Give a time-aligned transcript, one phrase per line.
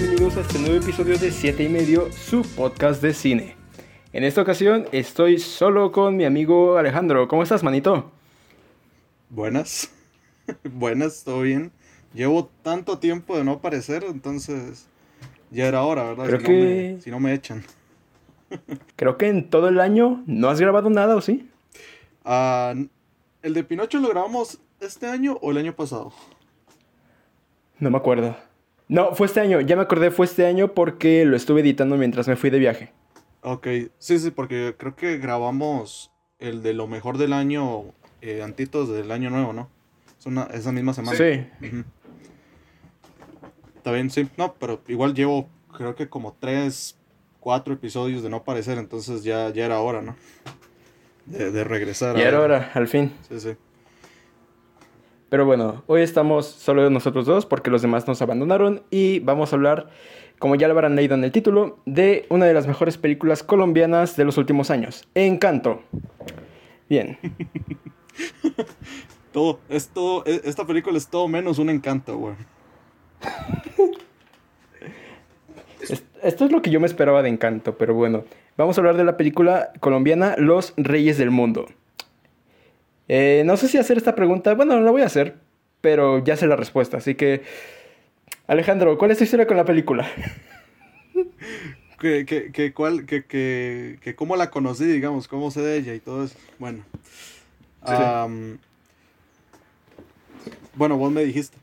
[0.00, 3.56] bienvenidos a este nuevo episodio de 7 y medio, su podcast de cine.
[4.12, 7.26] En esta ocasión estoy solo con mi amigo Alejandro.
[7.26, 8.08] ¿Cómo estás, manito?
[9.28, 9.90] Buenas.
[10.62, 11.72] Buenas, todo bien.
[12.14, 14.86] Llevo tanto tiempo de no aparecer, entonces
[15.50, 16.26] ya era hora, ¿verdad?
[16.26, 16.52] Creo si, que...
[16.52, 17.64] no me, si no me echan.
[18.96, 21.48] Creo que en todo el año no has grabado nada, ¿o sí?
[22.24, 22.72] Ah,
[23.42, 26.12] ¿El de Pinocho lo grabamos este año o el año pasado?
[27.80, 28.36] No me acuerdo.
[28.88, 29.60] No, fue este año.
[29.60, 32.92] Ya me acordé, fue este año porque lo estuve editando mientras me fui de viaje.
[33.42, 33.66] Ok,
[33.98, 37.84] sí, sí, porque creo que grabamos el de lo mejor del año,
[38.22, 39.68] eh, antitos del año nuevo, ¿no?
[40.18, 41.16] Es una, esa misma semana.
[41.16, 41.46] Sí.
[43.76, 44.28] Está bien, sí.
[44.36, 46.98] No, pero igual llevo, creo que como tres,
[47.40, 50.16] cuatro episodios de no aparecer, entonces ya, ya era hora, ¿no?
[51.26, 52.16] De, de regresar.
[52.16, 53.12] a Ya era hora, al fin.
[53.28, 53.56] Sí, sí.
[55.28, 59.56] Pero bueno, hoy estamos solo nosotros dos porque los demás nos abandonaron y vamos a
[59.56, 59.90] hablar,
[60.38, 64.16] como ya lo habrán leído en el título, de una de las mejores películas colombianas
[64.16, 65.82] de los últimos años, Encanto.
[66.88, 67.18] Bien,
[69.32, 72.34] Todo, es todo, e- esta película es todo menos un encanto, güey.
[75.82, 78.24] es- esto es lo que yo me esperaba de Encanto, pero bueno,
[78.56, 81.66] vamos a hablar de la película colombiana Los Reyes del Mundo.
[83.08, 85.36] Eh, no sé si hacer esta pregunta, bueno, la voy a hacer,
[85.80, 87.42] pero ya sé la respuesta, así que...
[88.46, 90.08] Alejandro, ¿cuál es tu historia con la película?
[92.00, 95.94] Que, que, que, cuál, que, que, que cómo la conocí, digamos, cómo sé de ella
[95.94, 96.36] y todo eso.
[96.60, 96.84] Bueno.
[100.74, 101.56] Bueno, vos me dijiste.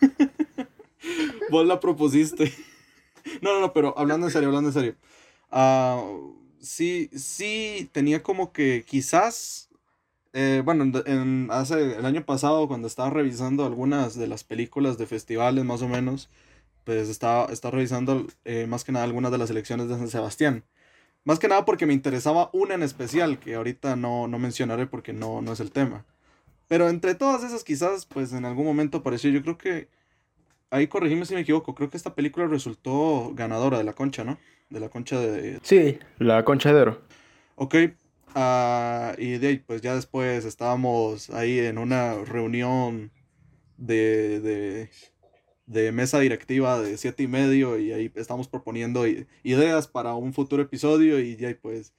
[1.50, 2.52] vos la propusiste.
[3.42, 4.94] no, no, no, pero hablando en serio, hablando en serio.
[5.50, 6.00] Ah,
[6.60, 9.67] sí, sí, tenía como que quizás,
[10.32, 14.98] eh, bueno, en- en- hace el año pasado cuando estaba revisando algunas de las películas
[14.98, 16.28] de festivales más o menos,
[16.84, 20.64] pues estaba, estaba revisando eh, más que nada algunas de las elecciones de San Sebastián.
[21.24, 25.12] Más que nada porque me interesaba una en especial, que ahorita no, no mencionaré porque
[25.12, 26.04] no, no es el tema.
[26.68, 29.88] Pero entre todas esas quizás, pues en algún momento apareció, yo creo que,
[30.70, 34.38] ahí corregime si me equivoco, creo que esta película resultó ganadora de la concha, ¿no?
[34.70, 35.58] De la concha de...
[35.62, 37.02] Sí, La Concha de Oro.
[37.56, 37.74] Ok,
[38.38, 43.10] ah, y de ahí, pues ya después estábamos ahí en una reunión
[43.76, 44.90] de, de,
[45.66, 49.04] de mesa directiva de siete y medio y ahí estamos proponiendo
[49.42, 51.92] ideas para un futuro episodio y ya pues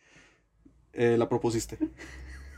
[0.94, 1.78] eh, la propusiste.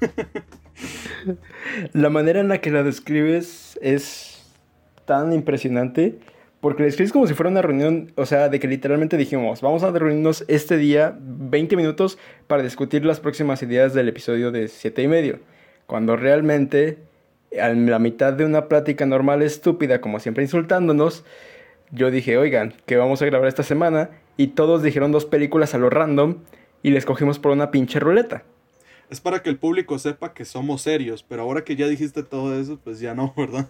[1.93, 4.51] La manera en la que la describes es
[5.05, 6.19] tan impresionante
[6.61, 9.83] porque la describes como si fuera una reunión, o sea, de que literalmente dijimos, vamos
[9.83, 12.17] a reunirnos este día 20 minutos
[12.47, 15.39] para discutir las próximas ideas del episodio de 7 y medio,
[15.87, 16.99] cuando realmente
[17.59, 21.25] a la mitad de una plática normal estúpida, como siempre insultándonos,
[21.91, 25.77] yo dije, oigan, que vamos a grabar esta semana y todos dijeron dos películas a
[25.77, 26.37] lo random
[26.83, 28.43] y les cogimos por una pinche ruleta.
[29.09, 32.57] Es para que el público sepa que somos serios, pero ahora que ya dijiste todo
[32.57, 33.67] eso, pues ya no, ¿verdad?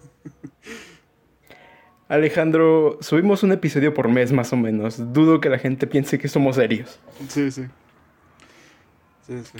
[2.12, 5.14] Alejandro, subimos un episodio por mes más o menos.
[5.14, 7.00] Dudo que la gente piense que somos serios.
[7.28, 7.62] Sí, sí.
[9.26, 9.58] Sí, sí.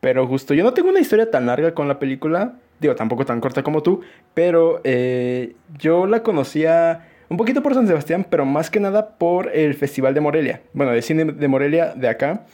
[0.00, 2.54] Pero justo, yo no tengo una historia tan larga con la película.
[2.80, 4.00] Digo, tampoco tan corta como tú.
[4.32, 9.54] Pero eh, yo la conocía un poquito por San Sebastián, pero más que nada por
[9.54, 10.62] el Festival de Morelia.
[10.72, 12.46] Bueno, de cine de Morelia de acá.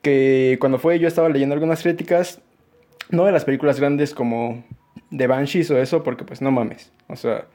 [0.00, 2.40] Que cuando fue yo estaba leyendo algunas críticas.
[3.10, 4.62] No de las películas grandes como
[5.10, 6.92] de Banshees o eso, porque pues no mames.
[7.08, 7.46] O sea,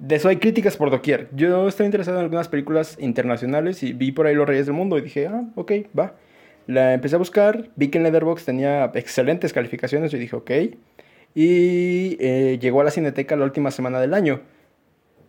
[0.00, 1.28] de eso hay críticas por doquier.
[1.36, 4.98] Yo estoy interesado en algunas películas internacionales y vi por ahí Los Reyes del Mundo
[4.98, 6.14] y dije, ah, ok, va.
[6.66, 10.50] La empecé a buscar, vi que en Letterboxd tenía excelentes calificaciones y dije, ok.
[11.34, 14.40] Y eh, llegó a la Cineteca la última semana del año.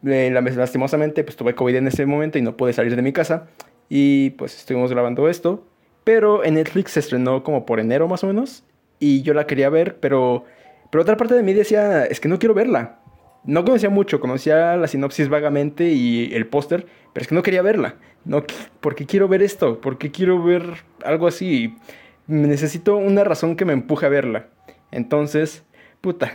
[0.05, 3.13] Eh, la- lastimosamente, pues tuve COVID en ese momento y no pude salir de mi
[3.13, 3.47] casa.
[3.89, 5.67] Y pues estuvimos grabando esto.
[6.03, 8.63] Pero en Netflix se estrenó como por enero más o menos.
[8.99, 10.45] Y yo la quería ver, pero,
[10.91, 12.99] pero otra parte de mí decía, es que no quiero verla.
[13.43, 17.61] No conocía mucho, conocía la sinopsis vagamente y el póster, pero es que no quería
[17.61, 17.95] verla.
[18.23, 18.43] No,
[18.81, 19.81] ¿Por qué quiero ver esto?
[19.81, 20.63] ¿Por qué quiero ver
[21.03, 21.75] algo así?
[22.27, 24.47] Necesito una razón que me empuje a verla.
[24.91, 25.63] Entonces,
[26.01, 26.33] puta,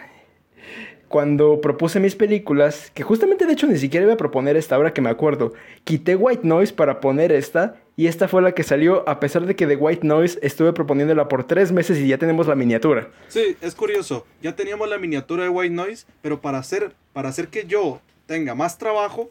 [1.09, 4.93] cuando propuse mis películas, que justamente de hecho ni siquiera iba a proponer esta ahora
[4.93, 5.53] que me acuerdo,
[5.85, 9.57] quité White Noise para poner esta y esta fue la que salió a pesar de
[9.57, 13.09] que de White Noise estuve proponiéndola por tres meses y ya tenemos la miniatura.
[13.29, 14.27] Sí, es curioso.
[14.43, 18.55] Ya teníamos la miniatura de White Noise, pero para hacer, para hacer que yo tenga
[18.55, 19.31] más trabajo,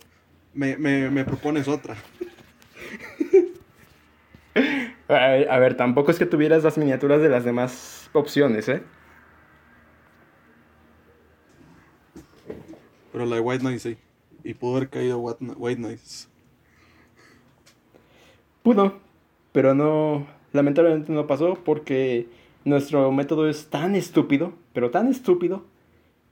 [0.53, 1.95] me, me, me propones otra.
[5.07, 8.81] A ver, a ver, tampoco es que tuvieras las miniaturas de las demás opciones, ¿eh?
[13.11, 13.97] Pero la de White Noise sí.
[14.44, 16.27] y pudo haber caído White Noise.
[18.65, 18.94] Pudo,
[19.51, 22.27] pero no, lamentablemente no pasó porque
[22.63, 25.63] nuestro método es tan estúpido, pero tan estúpido.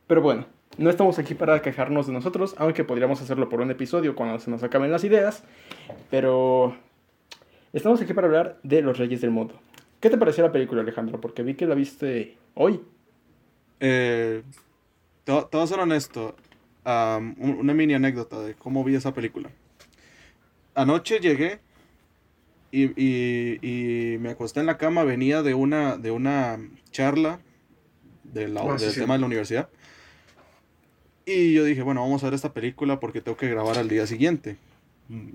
[0.08, 0.48] Pero bueno,
[0.80, 4.50] no estamos aquí para quejarnos de nosotros, aunque podríamos hacerlo por un episodio cuando se
[4.50, 5.44] nos acaben las ideas.
[6.10, 6.76] Pero
[7.72, 9.54] estamos aquí para hablar de los Reyes del Mundo.
[10.00, 11.22] ¿Qué te pareció la película, Alejandro?
[11.22, 12.82] Porque vi que la viste hoy.
[13.80, 14.42] Eh,
[15.24, 16.36] te, honesto.
[16.84, 19.52] una mini anécdota de cómo vi esa película.
[20.74, 21.60] Anoche llegué
[22.74, 25.04] y, y, me acosté en la cama.
[25.04, 26.60] Venía de una, de una
[26.92, 27.40] charla
[28.24, 29.70] de la, ah, del tema de la universidad.
[31.26, 34.08] Y yo dije, bueno, vamos a ver esta película porque tengo que grabar al día
[34.08, 34.58] siguiente.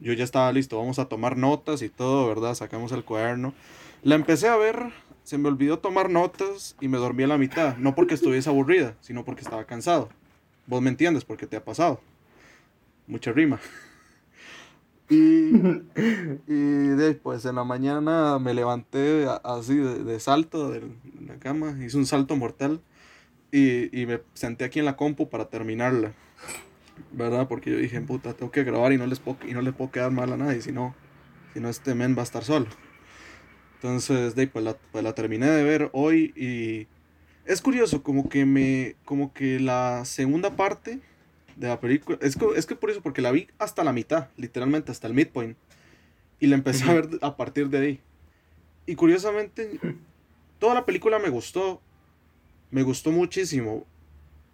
[0.01, 2.55] Yo ya estaba listo, vamos a tomar notas y todo, ¿verdad?
[2.57, 3.55] Sacamos el cuaderno.
[4.03, 4.91] La empecé a ver,
[5.23, 7.77] se me olvidó tomar notas y me dormí a la mitad.
[7.77, 10.09] No porque estuviese aburrida, sino porque estaba cansado.
[10.67, 12.01] Vos me entiendes porque te ha pasado.
[13.07, 13.61] Mucha rima.
[15.11, 15.53] Y,
[16.47, 20.83] y después en la mañana me levanté así de, salto de
[21.27, 22.83] la cama, hice un salto mortal
[23.51, 26.13] y, y, me senté aquí en la compu para terminarla.
[27.13, 27.49] ¿Verdad?
[27.49, 29.91] Porque yo dije, puta, tengo que grabar y no les puedo, y no le puedo
[29.91, 30.95] quedar mal a nadie, si no,
[31.55, 32.67] si no este men va a estar solo.
[33.77, 36.89] Entonces, de, pues, la, pues la terminé de ver hoy y
[37.47, 41.01] es curioso, como que me, como que la segunda parte
[41.59, 44.29] de la película, es que, es que por eso, porque la vi hasta la mitad,
[44.37, 45.57] literalmente hasta el midpoint,
[46.41, 48.01] y la empecé a ver a partir de ahí.
[48.87, 49.79] Y curiosamente,
[50.59, 51.81] toda la película me gustó,
[52.71, 53.87] me gustó muchísimo,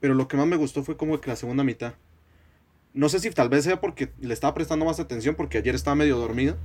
[0.01, 1.95] pero lo que más me gustó fue como que la segunda mitad.
[2.93, 5.97] No sé si tal vez sea porque le estaba prestando más atención, porque ayer estaba
[5.97, 6.57] medio dormido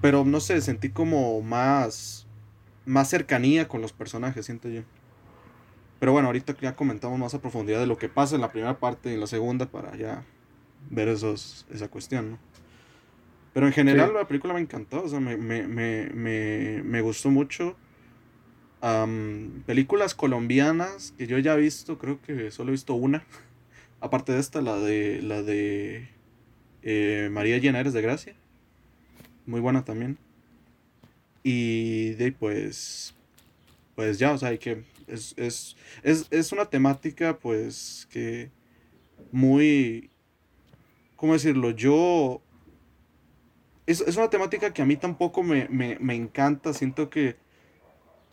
[0.00, 2.26] pero no sé, sentí como más,
[2.84, 4.82] más cercanía con los personajes, siento yo.
[5.98, 8.78] Pero bueno, ahorita ya comentamos más a profundidad de lo que pasa en la primera
[8.78, 10.24] parte y en la segunda para ya
[10.90, 12.38] ver esos, esa cuestión, ¿no?
[13.54, 17.30] Pero en general la película me encantó, o sea, me, me, me, me, me gustó
[17.30, 17.74] mucho.
[19.64, 23.24] películas colombianas que yo ya he visto, creo que solo he visto una.
[24.00, 26.10] Aparte de esta, la de la de
[26.82, 28.36] eh, María Llenares de Gracia
[29.46, 30.18] muy buena también.
[31.42, 33.14] Y de pues,
[33.94, 38.50] pues ya, o sea, hay que, es, es, es, es una temática pues que
[39.32, 40.10] muy,
[41.16, 41.70] ¿cómo decirlo?
[41.70, 42.42] Yo,
[43.86, 47.36] es, es una temática que a mí tampoco me, me, me encanta, siento que,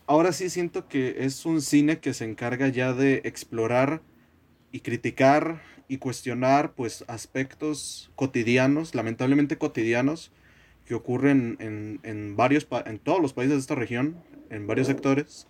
[0.08, 4.02] ahora sí siento que es un cine que se encarga ya de explorar
[4.72, 10.32] y criticar y cuestionar pues aspectos cotidianos, lamentablemente cotidianos,
[10.86, 15.48] que ocurren en, en, varios, en todos los países de esta región, en varios sectores,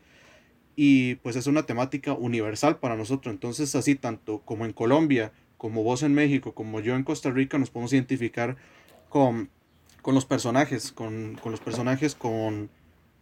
[0.76, 3.34] y pues es una temática universal para nosotros.
[3.34, 7.58] Entonces, así tanto como en Colombia, como vos en México, como yo en Costa Rica,
[7.58, 8.58] nos podemos identificar
[9.10, 9.50] con,
[10.02, 12.70] con los personajes, con, con los personajes, con,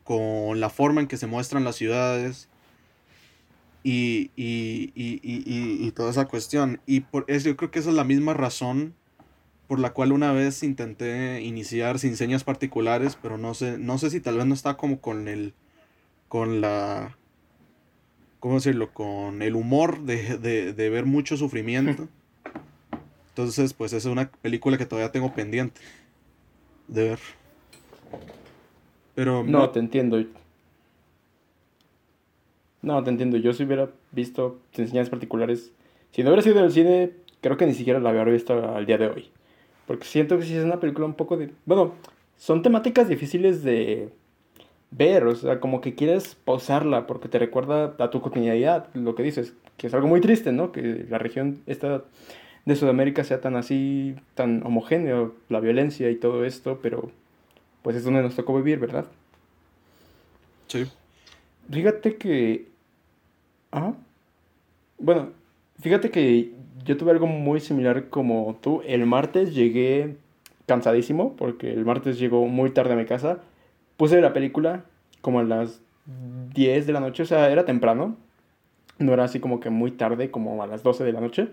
[0.03, 2.50] con, la forma en que se muestran las ciudades
[3.83, 6.81] y, y, y, y, toda esa cuestión.
[6.86, 8.95] Y por eso yo creo que esa es la misma razón
[9.68, 14.10] por la cual una vez intenté iniciar sin señas particulares, pero no sé, no sé
[14.10, 15.53] si tal vez no está como con el,
[16.27, 17.17] con la,
[18.41, 18.91] ¿cómo decirlo?
[18.91, 20.38] Con el humor de,
[20.74, 22.10] de, ver mucho sufrimiento.
[23.29, 25.79] Entonces, pues es una película que todavía tengo pendiente
[26.89, 27.19] de ver.
[29.15, 29.43] Pero...
[29.43, 30.21] No, te entiendo.
[32.81, 33.38] No, te entiendo.
[33.38, 35.71] Yo si hubiera visto sin señas particulares,
[36.12, 38.98] si no hubiera sido del cine, creo que ni siquiera la habría visto al día
[38.98, 39.29] de hoy.
[39.86, 41.51] Porque siento que sí es una película un poco de...
[41.65, 41.93] Bueno,
[42.38, 44.10] son temáticas difíciles de
[44.91, 49.24] ver, o sea, como que quieres pausarla porque te recuerda a tu cotidianidad, lo que
[49.24, 50.71] dices, que es algo muy triste, ¿no?
[50.71, 52.03] Que la región esta
[52.65, 57.10] de Sudamérica sea tan así, tan homogéneo, la violencia y todo esto, pero
[57.81, 59.05] pues es donde nos tocó vivir, ¿verdad?
[60.67, 60.86] Sí.
[61.71, 62.67] Fíjate que...
[63.71, 63.95] Ajá.
[65.00, 65.29] Bueno,
[65.79, 66.51] fíjate que
[66.86, 68.81] yo tuve algo muy similar como tú.
[68.86, 70.17] El martes llegué
[70.67, 73.39] cansadísimo porque el martes llegó muy tarde a mi casa.
[74.01, 74.84] Puse la película
[75.22, 75.79] como a las
[76.55, 78.17] 10 de la noche, o sea, era temprano.
[78.98, 81.50] No era así como que muy tarde, como a las 12 de la noche.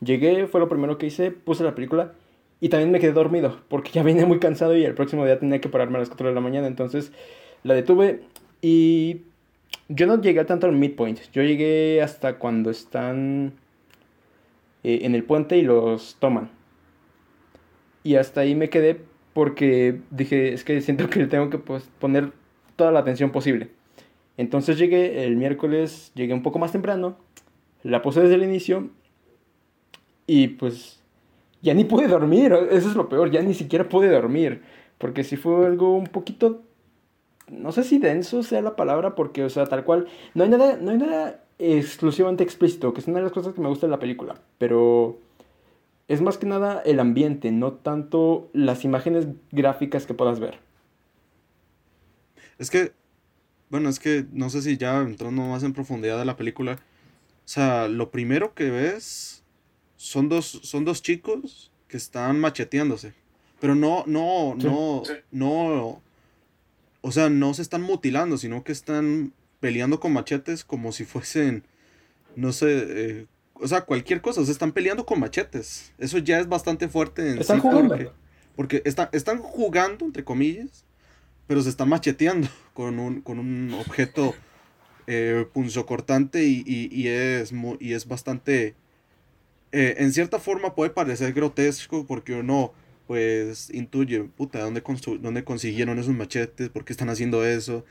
[0.00, 2.14] Llegué, fue lo primero que hice, puse la película
[2.58, 5.60] y también me quedé dormido porque ya venía muy cansado y el próximo día tenía
[5.60, 6.66] que pararme a las 4 de la mañana.
[6.66, 7.12] Entonces
[7.62, 8.24] la detuve
[8.60, 9.20] y
[9.88, 11.20] yo no llegué tanto al midpoint.
[11.32, 13.52] Yo llegué hasta cuando están
[14.82, 16.50] eh, en el puente y los toman.
[18.02, 22.32] Y hasta ahí me quedé porque dije, es que siento que tengo que pues, poner
[22.76, 23.70] toda la atención posible.
[24.36, 27.16] Entonces llegué el miércoles, llegué un poco más temprano,
[27.82, 28.90] la puse desde el inicio
[30.26, 31.00] y pues
[31.60, 34.62] ya ni pude dormir, eso es lo peor, ya ni siquiera pude dormir,
[34.98, 36.62] porque si fue algo un poquito,
[37.48, 40.76] no sé si denso sea la palabra, porque, o sea, tal cual, no hay nada,
[40.80, 43.92] no hay nada exclusivamente explícito, que es una de las cosas que me gusta de
[43.92, 45.18] la película, pero
[46.08, 50.58] es más que nada el ambiente, no tanto las imágenes gráficas que puedas ver.
[52.58, 52.92] Es que,
[53.70, 56.78] bueno, es que no sé si ya entrando más en profundidad de la película,
[57.44, 59.42] o sea, lo primero que ves
[59.96, 63.14] son dos, son dos chicos que están macheteándose.
[63.60, 66.02] Pero no, no, no, no,
[67.00, 71.64] o sea, no se están mutilando, sino que están peleando con machetes como si fuesen,
[72.34, 73.26] no sé, eh,
[73.62, 75.92] o sea, cualquier cosa, o sea, están peleando con machetes.
[75.98, 77.96] Eso ya es bastante fuerte en Están jugando.
[78.56, 80.84] Porque, porque están jugando, entre comillas,
[81.46, 84.34] pero se están macheteando con un, con un objeto
[85.06, 88.74] eh, punzocortante y, y, es, y es bastante...
[89.74, 92.74] Eh, en cierta forma puede parecer grotesco porque uno
[93.06, 94.82] pues intuye, puta, ¿dónde,
[95.20, 96.68] dónde consiguieron esos machetes?
[96.68, 97.84] ¿Por qué están haciendo eso?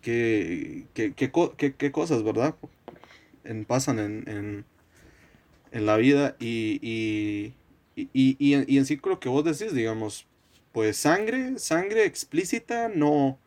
[0.00, 2.54] ¿Qué, qué, qué, qué cosas, verdad?
[3.42, 4.64] En, pasan en, en,
[5.74, 7.54] en, la vida y, y,
[7.96, 10.26] y, y, en sí creo que vos decís, digamos,
[10.72, 13.38] pues sangre, sangre explícita no,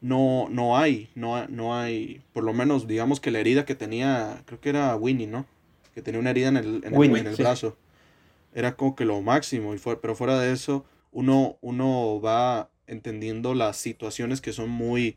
[0.00, 4.42] no, no hay, no, no hay, por lo menos digamos que la herida que tenía,
[4.46, 5.46] creo que era Winnie, ¿no?
[5.94, 7.76] Que tenía una herida en el, en el, brazo.
[8.54, 13.54] Era como que lo máximo, y fue, pero fuera de eso, uno, uno va entendiendo
[13.54, 15.16] las situaciones que son muy,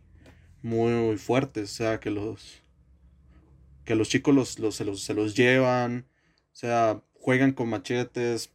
[0.61, 2.61] muy fuertes, o sea, que los,
[3.85, 6.05] que los chicos los, los, se, los, se los llevan,
[6.53, 8.53] o sea, juegan con machetes,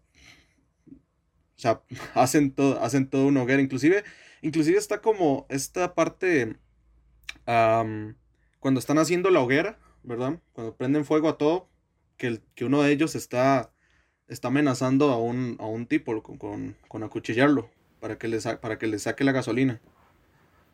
[1.56, 1.82] o sea,
[2.14, 4.04] hacen todo, hacen todo una hoguera, inclusive
[4.42, 6.56] Inclusive está como esta parte
[7.44, 10.38] cuando están haciendo la hoguera, ¿verdad?
[10.52, 11.68] Cuando prenden fuego a todo,
[12.18, 13.72] que, el, que uno de ellos está,
[14.28, 18.86] está amenazando a un, a un tipo con, con, acuchillarlo para que, le para que
[18.86, 19.80] le saque la gasolina.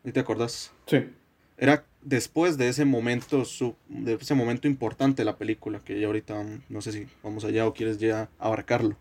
[0.03, 0.73] ¿Y te acordás?
[0.85, 1.09] Sí.
[1.57, 6.07] Era después de ese momento, su, de ese momento importante de la película, que ya
[6.07, 8.95] ahorita no sé si vamos allá o quieres ya abarcarlo.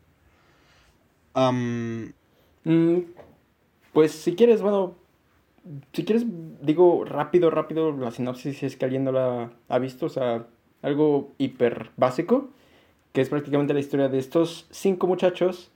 [1.36, 2.12] Um,
[3.92, 4.94] pues si quieres, bueno,
[5.92, 6.24] si quieres,
[6.62, 10.46] digo rápido, rápido la sinopsis si es que alguien no la ha visto, o sea,
[10.82, 12.48] algo hiper básico,
[13.12, 15.70] que es prácticamente la historia de estos cinco muchachos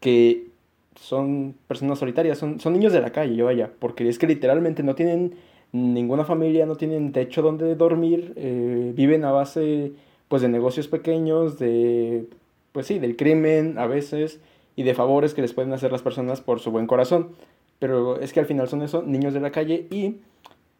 [0.00, 0.48] que
[0.94, 4.82] son personas solitarias, son, son niños de la calle, yo vaya, porque es que literalmente
[4.82, 5.34] no tienen
[5.72, 9.92] ninguna familia, no tienen techo donde dormir, eh, viven a base
[10.28, 12.26] pues de negocios pequeños, de
[12.72, 14.40] pues sí, del crimen a veces
[14.74, 17.30] y de favores que les pueden hacer las personas por su buen corazón.
[17.78, 20.16] Pero es que al final son eso, niños de la calle y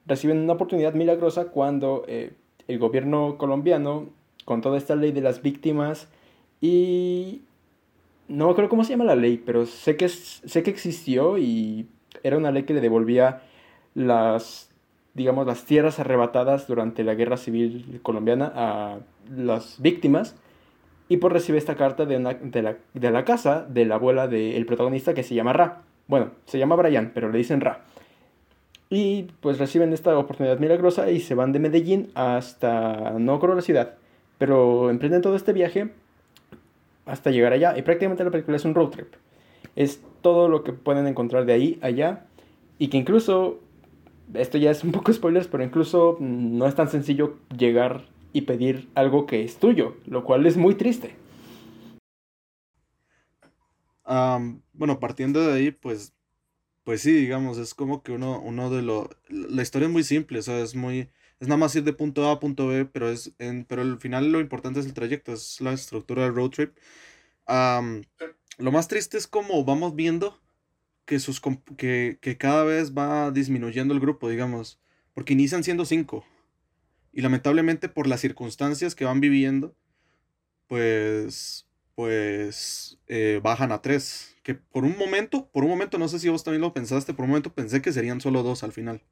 [0.07, 2.33] reciben una oportunidad milagrosa cuando eh,
[2.69, 4.07] el gobierno colombiano,
[4.45, 6.09] con toda esta ley de las víctimas
[6.61, 7.43] y...
[8.28, 11.87] No creo cómo se llama la ley, pero sé que, sé que existió y
[12.25, 13.43] era una ley que le devolvía
[13.95, 14.69] las,
[15.17, 18.99] digamos, las tierras arrebatadas durante la guerra civil colombiana a
[19.35, 20.37] las víctimas.
[21.09, 24.67] Y por recibe esta carta de, de, la, de la casa de la abuela del
[24.67, 25.83] protagonista que se llama Ra.
[26.07, 27.85] Bueno, se llama Brian, pero le dicen Ra.
[28.91, 33.63] Y pues reciben esta oportunidad milagrosa y se van de Medellín hasta, no creo la
[33.63, 33.95] ciudad,
[34.39, 35.91] pero emprenden todo este viaje
[37.07, 37.77] hasta llegar allá.
[37.79, 39.15] Y prácticamente la película es un road trip.
[39.75, 42.25] Es todo lo que pueden encontrar de ahí allá.
[42.79, 43.59] Y que incluso,
[44.35, 48.88] esto ya es un poco spoilers, pero incluso no es tan sencillo llegar y pedir
[48.95, 51.14] algo que es tuyo, lo cual es muy triste
[54.73, 56.14] bueno, partiendo de ahí, pues,
[56.85, 59.09] pues sí, digamos, es como que uno, uno de los...
[59.28, 61.11] La historia es muy simple, o sea, es muy...
[61.40, 63.99] Es nada más ir de punto A a punto B, pero, es en, pero al
[63.99, 66.76] final lo importante es el trayecto, es la estructura del road trip.
[68.59, 70.40] lo más triste es como vamos viendo
[71.07, 71.41] que, sus,
[71.77, 74.79] que, que cada vez va disminuyendo el grupo, digamos,
[75.15, 76.25] porque inician siendo cinco.
[77.13, 79.75] Y lamentablemente por las circunstancias que van viviendo,
[80.67, 84.37] pues pues eh, bajan a tres.
[84.45, 87.25] Que por un momento, por un momento, no sé si vos también lo pensaste, por
[87.25, 89.03] un momento pensé que serían solo dos al final.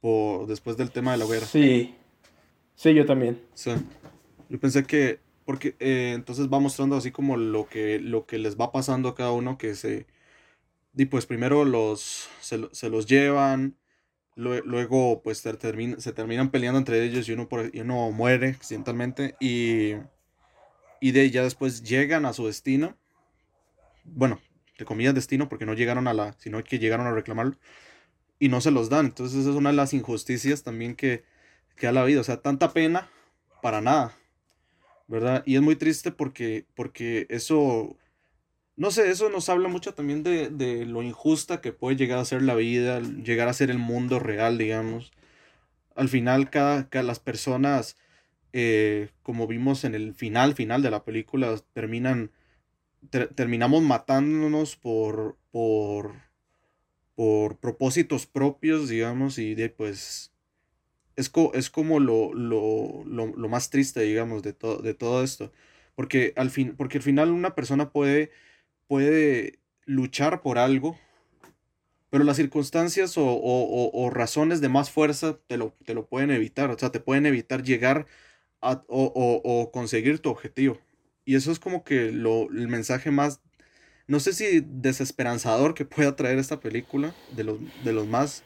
[0.00, 1.46] O después del tema de la hoguera.
[1.46, 1.96] Sí.
[2.76, 3.40] Sí, yo también.
[3.54, 3.72] Sí.
[4.48, 5.18] Yo pensé que.
[5.46, 9.14] Porque eh, entonces va mostrando así como lo que, lo que les va pasando a
[9.14, 9.56] cada uno.
[9.56, 10.06] Que se.
[10.96, 12.28] Y pues primero los.
[12.40, 13.76] Se, los llevan.
[14.36, 15.56] Luego, pues se,
[15.98, 19.36] se terminan peleando entre ellos y uno, por, y uno muere accidentalmente.
[19.40, 19.94] Y
[21.04, 22.96] y de ya después llegan a su destino.
[24.04, 24.40] Bueno,
[24.78, 27.58] de comillas destino porque no llegaron a la, sino que llegaron a reclamarlo
[28.38, 29.04] y no se los dan.
[29.04, 31.22] Entonces esa es una de las injusticias también que,
[31.76, 32.22] que da la vida.
[32.22, 33.10] O sea, tanta pena
[33.60, 34.16] para nada.
[35.06, 35.42] ¿Verdad?
[35.44, 37.98] Y es muy triste porque, porque eso,
[38.76, 42.24] no sé, eso nos habla mucho también de, de, lo injusta que puede llegar a
[42.24, 45.12] ser la vida, llegar a ser el mundo real, digamos.
[45.94, 47.96] Al final, cada, cada las personas,
[48.52, 52.32] eh, como vimos en el final, final de la película, terminan,
[53.10, 56.14] terminamos matándonos por, por,
[57.14, 60.32] por propósitos propios, digamos, y de pues
[61.16, 64.52] es, es como lo, lo, lo, lo, más triste, digamos, de,
[64.82, 65.52] de todo esto.
[65.94, 68.30] Porque al, fin, porque al final una persona puede
[68.86, 70.98] puede luchar por algo,
[72.10, 76.78] pero las circunstancias o, razones de más fuerza te lo, te lo, pueden evitar, o
[76.78, 78.06] sea, te pueden evitar llegar
[78.60, 80.78] a, o, conseguir tu objetivo.
[81.24, 83.40] Y eso es como que lo, el mensaje más,
[84.06, 88.44] no sé si desesperanzador que pueda traer esta película, de los, de los más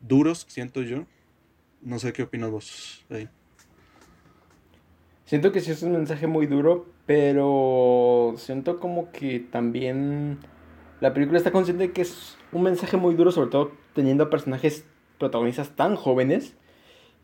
[0.00, 1.06] duros, siento yo.
[1.80, 3.04] No sé qué opinas vos.
[5.24, 10.36] Siento que sí es un mensaje muy duro, pero siento como que también
[11.00, 14.30] la película está consciente de que es un mensaje muy duro, sobre todo teniendo a
[14.30, 14.84] personajes
[15.16, 16.54] protagonistas tan jóvenes.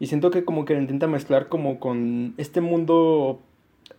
[0.00, 3.41] Y siento que como que intenta mezclar como con este mundo,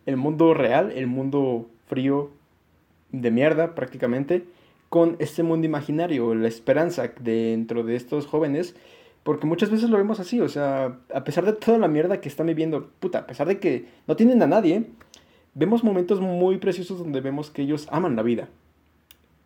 [0.07, 2.31] el mundo real, el mundo frío
[3.11, 4.43] de mierda prácticamente,
[4.89, 8.75] con este mundo imaginario, la esperanza dentro de estos jóvenes
[9.21, 12.29] porque muchas veces lo vemos así, o sea, a pesar de toda la mierda que
[12.29, 14.85] están viviendo, puta, a pesar de que no tienen a nadie,
[15.55, 18.49] vemos momentos muy preciosos donde vemos que ellos aman la vida.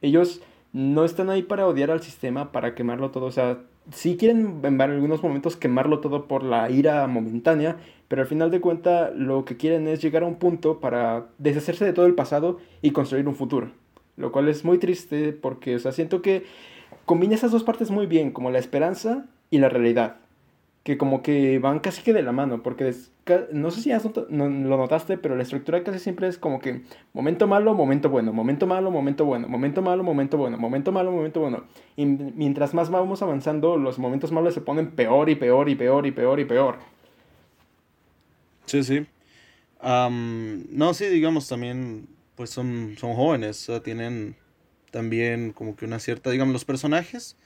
[0.01, 0.41] Ellos
[0.73, 3.59] no están ahí para odiar al sistema, para quemarlo todo, o sea,
[3.91, 8.61] sí quieren en algunos momentos quemarlo todo por la ira momentánea, pero al final de
[8.61, 12.59] cuentas lo que quieren es llegar a un punto para deshacerse de todo el pasado
[12.81, 13.71] y construir un futuro.
[14.17, 16.43] Lo cual es muy triste porque, o sea, siento que
[17.05, 20.17] combina esas dos partes muy bien, como la esperanza y la realidad.
[20.89, 22.95] Que como que van casi que de la mano, porque
[23.51, 26.81] no sé si lo notaste, pero la estructura casi siempre es como que
[27.13, 31.41] momento malo, momento bueno, momento malo, momento bueno, momento malo, momento bueno, momento malo, momento
[31.41, 31.65] bueno.
[31.95, 36.07] Y mientras más vamos avanzando, los momentos malos se ponen peor y peor y peor
[36.07, 36.79] y peor y peor.
[38.65, 39.05] Sí, sí.
[39.83, 44.37] no, sí, digamos también, pues son, son jóvenes, sea, tienen
[44.89, 47.37] también como que una cierta, digamos, los personajes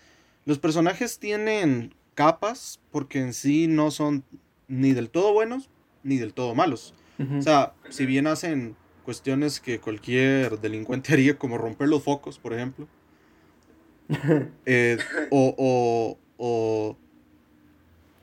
[0.46, 4.24] los personajes tienen capas porque en sí no son
[4.68, 5.70] ni del todo buenos
[6.04, 6.94] ni del todo malos.
[7.38, 12.54] O sea, si bien hacen cuestiones que cualquier delincuente haría, como romper los focos, por
[12.54, 12.88] ejemplo.
[14.66, 14.98] Eh,
[15.32, 16.98] o, o, o,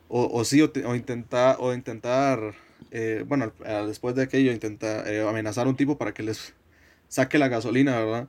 [0.09, 2.55] o, sí, o, intentar, o intentar
[2.90, 3.53] eh, bueno,
[3.87, 6.55] después de aquello, intentar eh, amenazar a un tipo para que les
[7.09, 8.29] saque la gasolina, ¿verdad?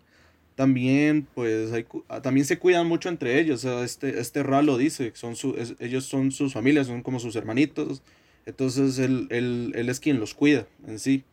[0.62, 1.72] También pues
[2.08, 6.32] ah, también se cuidan mucho entre ellos este este lo dice son su, ellos son
[6.32, 8.04] sus familias son como sus hermanitos
[8.46, 11.24] entonces él, él, es quien los cuida en sí.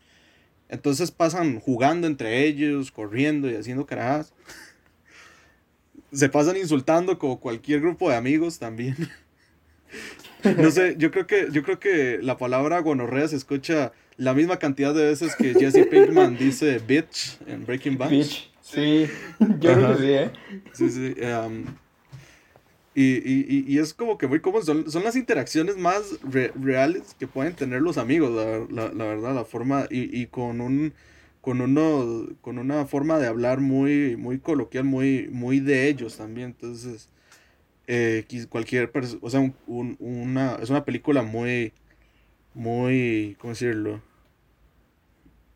[0.70, 4.32] Entonces pasan jugando entre ellos corriendo y haciendo carajas
[6.10, 8.96] se pasan insultando como cualquier grupo de amigos también.
[10.56, 14.58] No sé yo creo que yo creo que la palabra gonorrea se escucha la misma
[14.58, 18.10] cantidad de veces que Jesse Pinkman dice bitch en Breaking Bad.
[18.70, 19.06] Sí,
[19.60, 20.30] yo lo sí, ¿eh?
[20.72, 21.14] Sí, sí.
[21.16, 21.64] Em,
[22.94, 24.62] y, y, y, es como que muy cómodo.
[24.62, 28.30] Son, son las interacciones más reales que pueden tener los amigos,
[28.70, 29.86] la, la, verdad, la forma.
[29.90, 30.92] Y, y, con un.
[31.40, 36.48] Con, uno, con una forma de hablar muy, muy coloquial, muy, muy de ellos también.
[36.48, 37.08] Entonces,
[37.86, 39.20] eh, cualquier persona.
[39.22, 41.72] O sea, un, una, es una película muy.
[42.52, 43.36] Muy.
[43.40, 44.02] ¿Cómo decirlo?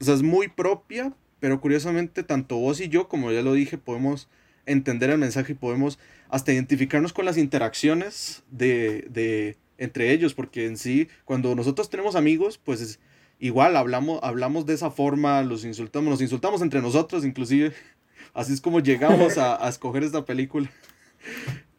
[0.00, 1.12] O sea, es muy propia,
[1.42, 4.28] pero curiosamente tanto vos y yo, como ya lo dije, podemos
[4.64, 10.66] entender el mensaje y podemos hasta identificarnos con las interacciones de, de entre ellos, porque
[10.66, 13.00] en sí, cuando nosotros tenemos amigos, pues es,
[13.40, 17.72] igual hablamos, hablamos de esa forma, los insultamos, nos insultamos entre nosotros inclusive.
[18.34, 20.70] Así es como llegamos a, a escoger esta película.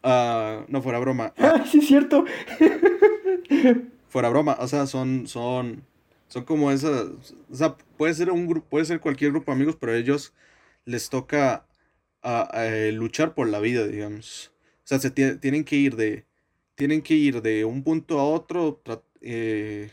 [0.04, 1.34] Uh, no, fuera broma.
[1.72, 2.26] sí, es cierto.
[4.10, 5.84] fuera broma, o sea, son, son,
[6.34, 9.78] son como esas, o sea, puede ser un grupo, puede ser cualquier grupo de amigos,
[9.80, 10.34] pero a ellos
[10.84, 11.68] les toca
[12.24, 14.52] a, eh, luchar por la vida, digamos.
[14.80, 16.26] O sea, se tienen que ir de,
[16.74, 18.82] tienen que ir de un punto a otro,
[19.22, 19.92] eh,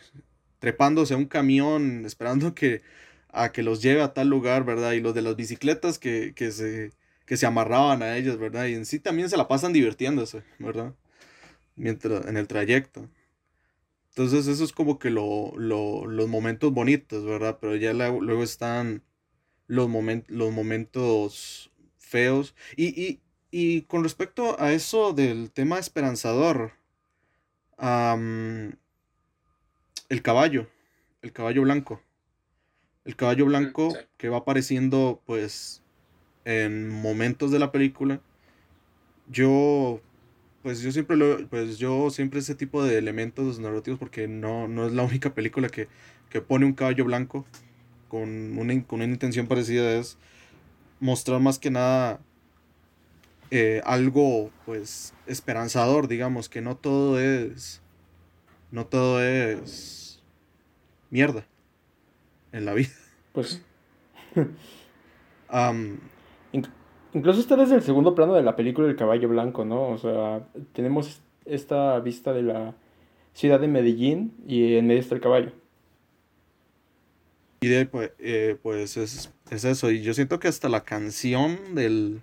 [0.60, 2.80] trepándose a un camión, esperando que,
[3.28, 4.92] a que los lleve a tal lugar, ¿verdad?
[4.92, 6.92] Y los de las bicicletas que, que se,
[7.26, 8.64] que se amarraban a ellos, ¿verdad?
[8.64, 10.94] Y en sí también se la pasan divirtiéndose, ¿verdad?
[11.76, 13.10] Mientras, en el trayecto.
[14.10, 17.58] Entonces eso es como que lo, los momentos bonitos, ¿verdad?
[17.60, 19.02] Pero ya luego están
[19.66, 19.88] los,
[20.28, 22.54] los momentos feos.
[22.76, 26.72] Y, con respecto a eso del tema esperanzador,
[27.78, 28.76] el
[30.22, 30.68] caballo,
[31.22, 32.02] el caballo blanco.
[33.04, 35.82] El caballo blanco que va apareciendo pues
[36.44, 38.20] en momentos de la película.
[39.28, 40.00] Yo,
[40.62, 44.86] pues yo siempre lo, pues yo siempre ese tipo de elementos narrativos porque no, no
[44.86, 45.88] es la única película que,
[46.28, 47.46] que pone un caballo blanco
[48.08, 50.18] con una, con una intención parecida es
[50.98, 52.20] mostrar más que nada
[53.50, 57.80] eh, algo pues esperanzador, digamos, que no todo es,
[58.70, 60.22] no todo es
[61.10, 61.46] mierda
[62.52, 62.90] en la vida.
[63.32, 63.62] Pues...
[67.14, 69.88] incluso está desde el segundo plano de la película El caballo blanco, ¿no?
[69.88, 72.74] O sea, tenemos esta vista de la
[73.34, 75.52] ciudad de Medellín y en medio está el caballo.
[77.62, 79.90] Y de, pues, eh, pues es, es, eso.
[79.90, 82.22] Y yo siento que hasta la canción del,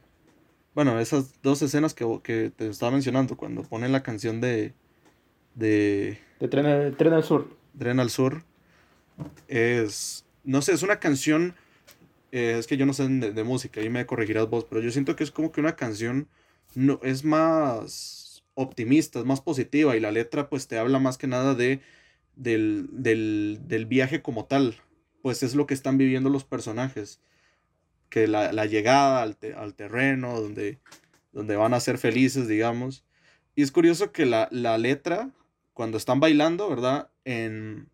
[0.78, 4.76] bueno, esas dos escenas que, te estaba mencionando, cuando ponen la canción de.
[5.56, 6.19] de.
[6.39, 7.47] de Tren al, Tren al Sur.
[7.80, 8.43] Tren al Sur.
[9.47, 10.23] Es.
[10.43, 11.56] No sé, es una canción.
[12.32, 15.16] Eh, es que yo no sé de, música, y me corregirás vos, pero yo siento
[15.16, 16.28] que es como que una canción.
[16.76, 21.28] No, es más optimista, es más positiva, y la letra, pues te habla más que
[21.28, 21.82] nada de.
[22.36, 24.76] Del, del, del viaje como tal.
[25.24, 27.20] Pues es lo que están viviendo los personajes
[28.10, 30.80] que la, llegada al, terreno, donde,
[31.32, 33.04] donde van a ser felices, digamos.
[33.56, 35.32] Y es curioso que la, letra,
[35.74, 37.10] cuando están bailando, ¿verdad?
[37.26, 37.90] En,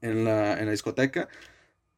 [0.00, 1.28] la, discoteca,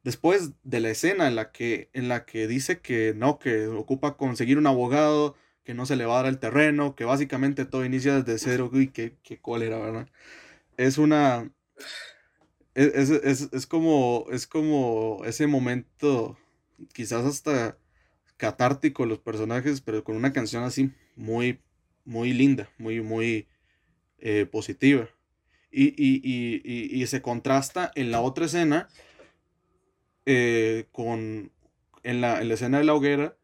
[0.02, 4.16] después de la escena en la, que, en la que dice que no, que ocupa
[4.16, 7.84] conseguir un abogado, que no se le va a dar el terreno, que básicamente todo
[7.84, 10.08] inicia desde cero, uy, qué, qué cólera, ¿verdad?
[10.76, 11.50] Es una...
[12.74, 16.38] Es, es, como, es como ese momento
[16.94, 17.76] quizás hasta
[18.36, 21.60] catártico los personajes, pero con una canción así muy,
[22.04, 23.48] muy linda, muy, muy
[24.18, 25.08] eh, positiva.
[25.70, 28.88] Y, se contrasta en la otra escena
[30.32, 31.50] eh, con,
[32.04, 33.36] en la, escena de la hoguera,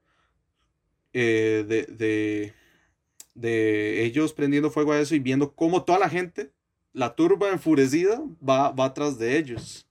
[1.13, 2.53] eh, de,
[3.35, 6.53] de, ellos prendiendo fuego a eso y viendo cómo toda la gente,
[6.93, 9.89] la turba enfurecida, va, va atrás de ellos.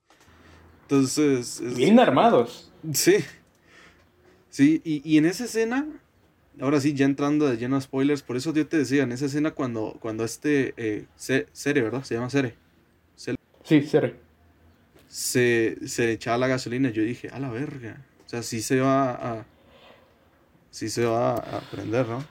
[0.83, 1.61] Entonces...
[1.75, 2.71] Bien armados.
[2.93, 3.17] Sí.
[4.49, 5.85] Sí, y, en esa escena,
[6.61, 9.25] ahora sí, ya entrando de lleno a spoilers, por eso yo te decía, en esa
[9.25, 12.05] escena cuando, cuando este eh, Cere, ¿verdad?
[12.05, 12.55] Se llama Cere.
[13.17, 14.24] sí, Cere.
[15.15, 18.05] Se, se echaba la gasolina, yo dije, a la verga.
[18.25, 19.45] O sea, sí se va a.
[20.71, 22.21] Sí se va a prender, ¿no?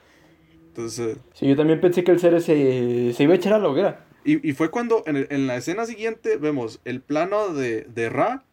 [0.67, 1.17] Entonces.
[1.33, 4.05] Sí, yo también pensé que el Cere se, se iba a echar a la hoguera.
[4.23, 8.45] Y, y fue cuando en, en, la escena siguiente vemos el plano de, de Ra,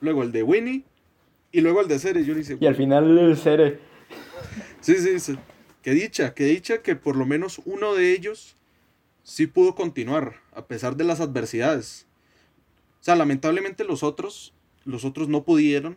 [0.00, 0.84] luego el de Winnie
[1.52, 2.58] y luego el de Cere, yo le hice.
[2.58, 3.78] Y al final el Cere.
[4.80, 5.38] Sí, sí, sí.
[5.82, 8.56] Que dicha, que dicha que por lo menos uno de ellos
[9.22, 12.07] sí pudo continuar, a pesar de las adversidades.
[13.00, 15.96] O sea, lamentablemente los otros, los otros no pudieron.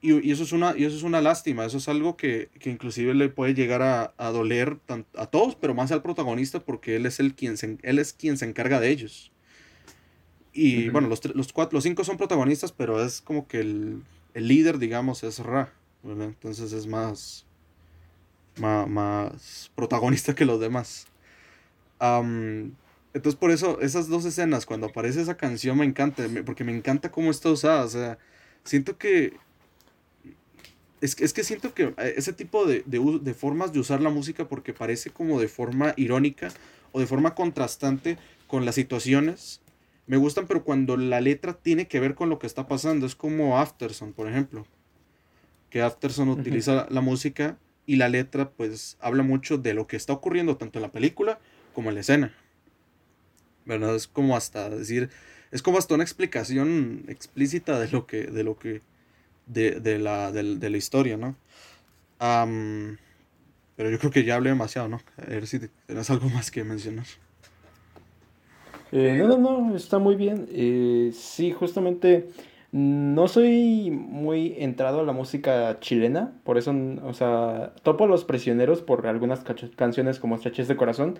[0.00, 3.28] Y, eso, es una, y eso es una lástima, eso es algo que, inclusive le
[3.28, 4.78] puede llegar a, doler
[5.16, 8.36] a todos, pero más al protagonista porque él es, el quien se, él es quien
[8.36, 9.32] se encarga de ellos.
[10.52, 14.02] Y bueno, los, los, cuatro, los cinco son protagonistas, pero es como que el,
[14.34, 15.72] el líder, digamos, es Ra,
[16.04, 17.44] Entonces es más,
[18.56, 21.06] más, protagonista que los demás.
[23.18, 27.10] Entonces por eso esas dos escenas, cuando aparece esa canción me encanta, porque me encanta
[27.10, 27.84] cómo está usada.
[27.84, 28.18] O sea,
[28.62, 29.36] siento que...
[31.00, 34.10] Es, es que siento que eh, ese tipo de, de, de formas de usar la
[34.10, 36.48] música, porque parece como de forma irónica
[36.92, 39.62] o de forma contrastante con las situaciones,
[40.06, 43.16] me gustan, pero cuando la letra tiene que ver con lo que está pasando, es
[43.16, 44.64] como Afterson, por ejemplo.
[45.70, 50.12] Que Afterson utiliza la música y la letra pues habla mucho de lo que está
[50.12, 51.40] ocurriendo tanto en la película
[51.74, 52.34] como en la escena.
[53.68, 53.94] ¿Verdad?
[53.94, 55.10] Es como hasta decir,
[55.52, 58.80] es como hasta una explicación explícita de lo que, de lo que,
[59.46, 61.36] de, la, de, la historia, ¿no?
[63.76, 65.00] pero yo creo que ya hablé demasiado, ¿no?
[65.18, 67.06] A ver si tienes algo más que mencionar.
[68.90, 70.48] Eh, no, no, no, está muy bien.
[70.50, 72.28] Eh, sí, justamente
[72.72, 78.24] no soy muy entrado a la música chilena, por eso, o sea, topo a los
[78.24, 79.44] prisioneros por algunas
[79.76, 81.18] canciones como Estrechez de Corazón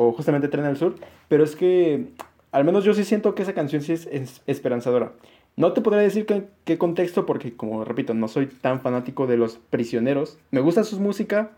[0.00, 0.94] o justamente Tren al Sur,
[1.26, 2.06] pero es que
[2.52, 5.12] al menos yo sí siento que esa canción sí es, esperanzadora.
[5.56, 6.24] No te podría decir
[6.64, 10.38] qué contexto porque, como repito, no soy tan fanático de los prisioneros.
[10.52, 11.50] Me gusta su música,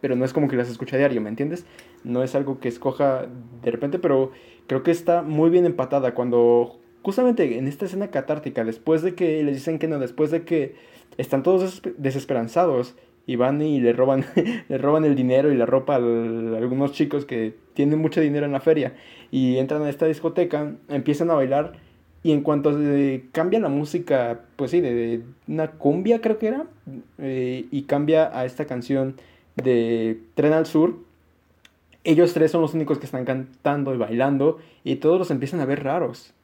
[0.00, 1.66] pero no es como que las escuche a diario, ¿me entiendes?
[2.04, 3.26] No es algo que escoja
[3.62, 4.30] de repente, pero
[4.68, 9.42] creo que está muy bien empatada cuando justamente en esta escena catártica, después de que
[9.42, 10.76] les dicen que no, después de que
[11.16, 12.94] están todos desesperanzados
[13.28, 14.24] y van y le roban,
[14.68, 18.50] le roban el dinero y la ropa a, algunos chicos que tienen mucho dinero en
[18.50, 18.94] la feria
[19.30, 21.74] y entran a esta discoteca, empiezan a bailar
[22.24, 22.76] Y en cuanto
[23.30, 26.64] cambia la música, pues sí, de, una cumbia creo que era,
[27.18, 29.14] eh, y cambia a esta canción
[29.54, 30.96] de Tren al Sur,
[32.02, 35.64] ellos tres son los únicos que están cantando y bailando y todos los empiezan a
[35.64, 36.34] ver raros.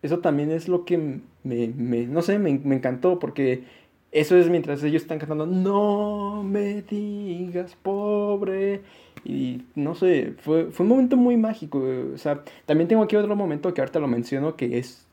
[0.00, 3.64] Eso también es lo que me, me no sé, me, me, encantó porque
[4.12, 8.82] eso es mientras ellos están cantando, no me digas pobre.
[9.24, 11.82] Y no sé, fue, fue un momento muy mágico.
[12.14, 15.06] O sea, también tengo aquí otro momento que ahorita lo menciono que es,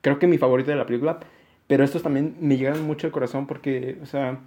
[0.00, 1.20] creo que mi favorito de la película.
[1.68, 4.40] Pero estos también me llegan mucho al corazón porque, o sea,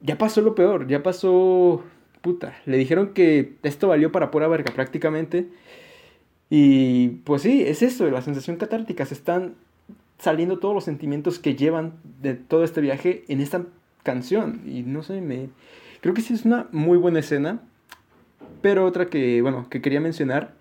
[0.00, 1.84] ya pasó lo peor, ya pasó
[2.22, 5.48] puta, le dijeron que esto valió para pura verga prácticamente.
[6.50, 9.04] Y pues sí, es eso, la sensación catártica.
[9.04, 9.56] Se están
[10.18, 13.64] saliendo todos los sentimientos que llevan de todo este viaje en esta
[14.02, 14.62] canción.
[14.66, 15.48] Y no sé, me...
[16.00, 17.60] Creo que sí es una muy buena escena.
[18.60, 20.52] Pero otra que, bueno, que quería mencionar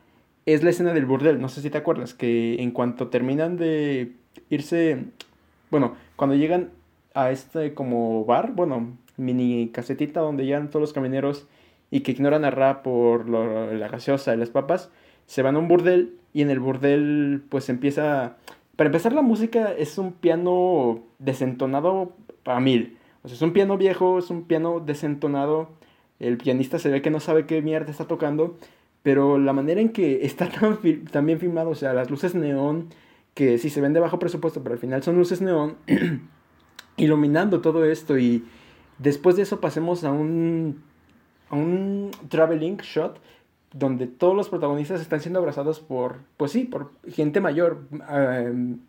[0.46, 1.42] es la escena del burdel.
[1.42, 4.14] No sé si te acuerdas, que en cuanto terminan de
[4.50, 5.06] irse...
[5.72, 6.70] Bueno, cuando llegan
[7.14, 11.48] a este como bar, bueno, mini casetita donde llegan todos los camineros
[11.90, 14.92] y que ignoran a Ra por la gaseosa y las papas,
[15.26, 18.38] se van a un burdel y en el burdel pues empieza...
[18.78, 22.14] Para empezar la música es un piano desentonado
[22.44, 22.98] para mil.
[23.24, 25.70] O sea, es un piano viejo, es un piano desentonado.
[26.20, 28.56] El pianista se ve que no sabe qué mierda está tocando,
[29.02, 30.48] pero la manera en que está
[31.12, 32.90] tan, bien filmado, o sea, las luces neón,
[33.34, 35.78] que sí se ven de bajo presupuesto, pero al final son luces neón,
[36.98, 38.46] iluminando todo esto y
[39.00, 40.84] después de eso pasemos a un
[41.50, 43.20] un traveling shot
[43.74, 48.80] donde todos los protagonistas están siendo abrazados por, pues sí, por gente mayor, em,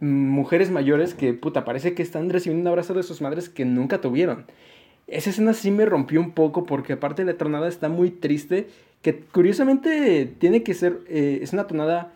[0.00, 4.00] mujeres mayores que, puta, parece que están recibiendo un abrazo de sus madres que nunca
[4.00, 4.46] tuvieron.
[5.06, 8.68] Esa escena sí me rompió un poco porque aparte la tonada está muy triste,
[9.02, 12.12] que curiosamente tiene que ser, eh, es una tonada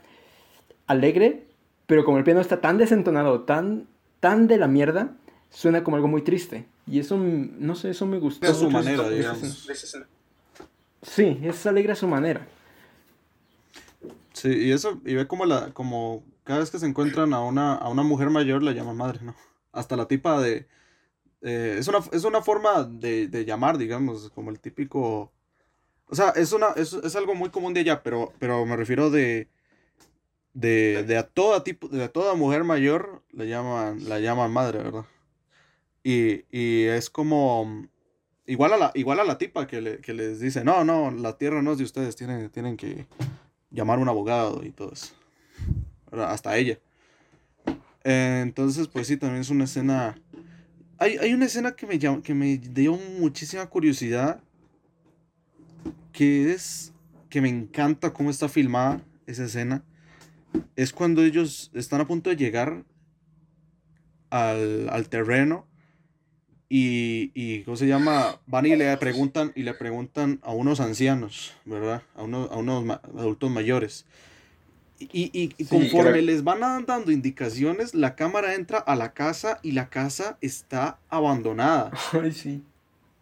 [0.87, 1.45] alegre,
[1.87, 3.87] pero como el piano está tan desentonado, tan,
[4.21, 5.17] tan de la mierda,
[5.51, 6.67] suena como algo muy triste.
[6.87, 8.47] Y eso, no sé, eso me gustó.
[8.47, 9.69] De su manera, digamos.
[11.03, 12.47] Sí, es alegre a su manera.
[14.33, 17.75] Sí, y eso, y ve como la, como cada vez que se encuentran a una,
[17.75, 19.35] a una mujer mayor la llaman madre, ¿no?
[19.73, 20.67] Hasta la tipa de,
[21.43, 25.33] eh, es, una, es una forma de, de, llamar, digamos, como el típico,
[26.07, 29.11] o sea, es, una, es, es algo muy común de allá, pero, pero me refiero
[29.11, 29.49] de,
[30.55, 34.79] de, de a toda tipo, de a toda mujer mayor la llaman, la llaman madre,
[34.79, 35.05] ¿verdad?
[36.05, 37.89] Y, y es como,
[38.53, 41.39] igual a la, igual a la tipa que, le, que les dice, no, no, la
[41.39, 43.07] tierra no es de ustedes, tienen, tienen que
[43.71, 45.15] llamar un abogado y todo eso.
[46.13, 46.79] Hasta ella.
[48.05, 50.17] entonces, pues sí, también es una escena...
[50.99, 54.43] Hay, hay una escena que me, que me dio muchísima curiosidad,
[56.13, 56.93] que es
[57.31, 59.83] que me encanta cómo está filmada esa escena.
[60.77, 62.85] Es cuando ellos están a punto de llegar
[64.29, 65.67] al, al terreno
[66.75, 68.41] y, y, ¿cómo se llama?
[68.47, 72.01] Van y le preguntan, y le preguntan a unos ancianos, ¿verdad?
[72.15, 74.07] A unos, a unos adultos mayores.
[74.99, 79.91] Y, y, conforme les van dando indicaciones, la cámara entra a la casa y la
[79.91, 81.91] casa está abandonada.
[82.15, 82.63] Ay, sí.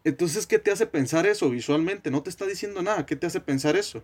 [0.05, 2.13] Entonces, ¿qué te hace pensar eso visualmente?
[2.13, 3.05] No te está diciendo nada.
[3.05, 4.01] ¿Qué te hace pensar eso?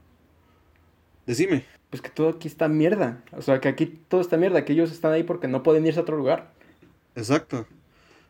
[1.25, 1.65] Decime.
[1.91, 3.23] Pues que todo aquí está mierda.
[3.31, 6.01] O sea, que aquí todo está mierda, que ellos están ahí porque no pueden irse
[6.01, 6.51] a otro lugar.
[7.15, 7.65] Exacto.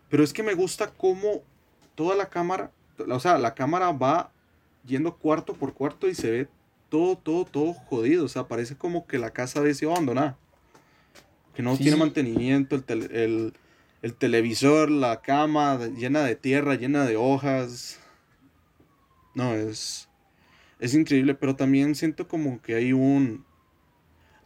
[0.09, 1.43] Pero es que me gusta cómo
[1.95, 2.71] toda la cámara,
[3.09, 4.31] o sea, la cámara va
[4.85, 6.49] yendo cuarto por cuarto y se ve
[6.89, 8.25] todo, todo, todo jodido.
[8.25, 10.39] O sea, parece como que la casa había sido abandonada.
[11.55, 13.55] Que no tiene mantenimiento, el,
[14.03, 17.99] el, televisor, la cama llena de tierra, llena de hojas.
[19.35, 20.09] No, es,
[20.79, 23.45] es increíble, pero también siento como que hay un...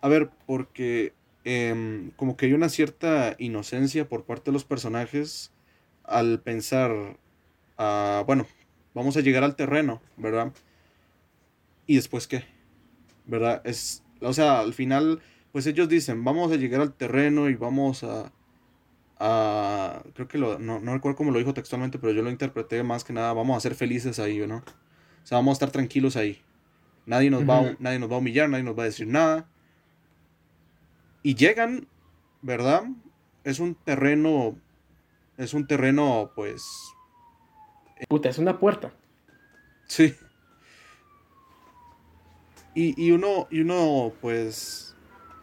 [0.00, 1.12] A ver, porque
[1.44, 5.52] Em, como que hay una cierta inocencia por parte de los personajes
[6.04, 7.16] al pensar,
[7.78, 8.46] ah, bueno,
[8.94, 10.52] vamos a llegar al terreno, ¿verdad?
[11.86, 12.44] ¿Y después qué?
[13.24, 13.62] ¿Verdad?
[13.64, 15.22] Es, o sea, al final,
[15.52, 18.32] pues ellos dicen, vamos a llegar al terreno y vamos a...
[19.18, 22.82] a creo que lo, no, no recuerdo cómo lo dijo textualmente, pero yo lo interpreté
[22.82, 24.56] más que nada, vamos a ser felices ahí, ¿no?
[24.58, 26.42] O sea, vamos a estar tranquilos ahí.
[27.06, 29.48] Nadie nos, va, nadie nos va a humillar, nadie nos va a decir nada
[31.22, 31.86] y llegan,
[32.42, 32.84] ¿verdad?
[33.44, 34.56] Es un terreno,
[35.36, 36.64] es un terreno, pues...
[38.08, 38.92] Puta, es una puerta.
[39.86, 40.14] Sí.
[42.74, 44.94] Y, y, uno, y uno, pues,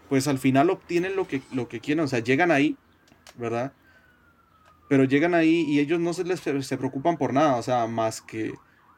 [0.09, 2.77] pues al final obtienen lo que, lo que quieren, o sea, llegan ahí,
[3.35, 3.73] ¿verdad?
[4.89, 8.21] Pero llegan ahí y ellos no se les se preocupan por nada, o sea, más
[8.21, 8.53] que...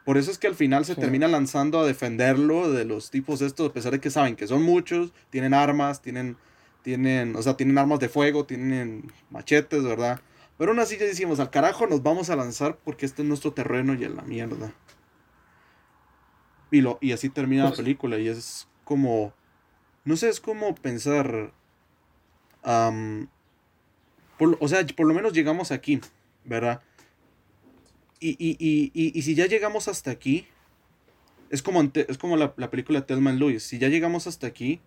[0.05, 3.69] Por eso es que al final se termina lanzando a defenderlo de los tipos estos,
[3.69, 6.37] a pesar de que saben que son muchos, tienen armas, tienen
[6.81, 10.21] tienen, o sea, tienen armas de fuego, tienen machetes, ¿verdad?
[10.57, 13.53] Pero aún así ya decimos, al carajo nos vamos a lanzar porque este es nuestro
[13.53, 14.73] terreno y a la mierda.
[16.71, 19.33] Y, lo, y así termina la pues película y es como,
[20.03, 21.51] no sé, es como pensar,
[22.63, 26.01] o sea, por lo menos llegamos aquí,
[26.43, 26.81] ¿verdad?
[28.19, 30.45] Y, y, y, y, si ya llegamos hasta aquí,
[31.49, 34.81] es como, es como la, la película Thelma Lewis, si ya llegamos hasta aquí,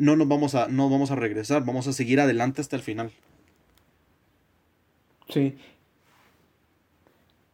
[0.00, 3.12] no nos vamos a, no vamos a regresar, vamos a seguir adelante hasta el final.
[5.28, 5.56] Sí.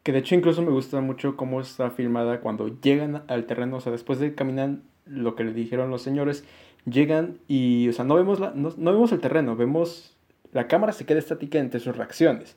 [0.05, 3.81] Que de hecho incluso me gusta mucho cómo está filmada cuando llegan al terreno, o
[3.81, 6.45] sea, después de caminar lo que le dijeron los señores,
[6.85, 10.17] llegan y, o sea, no vemos, la, no, vemos el terreno, vemos,
[10.53, 12.57] la cámara se queda estática entre sus reacciones.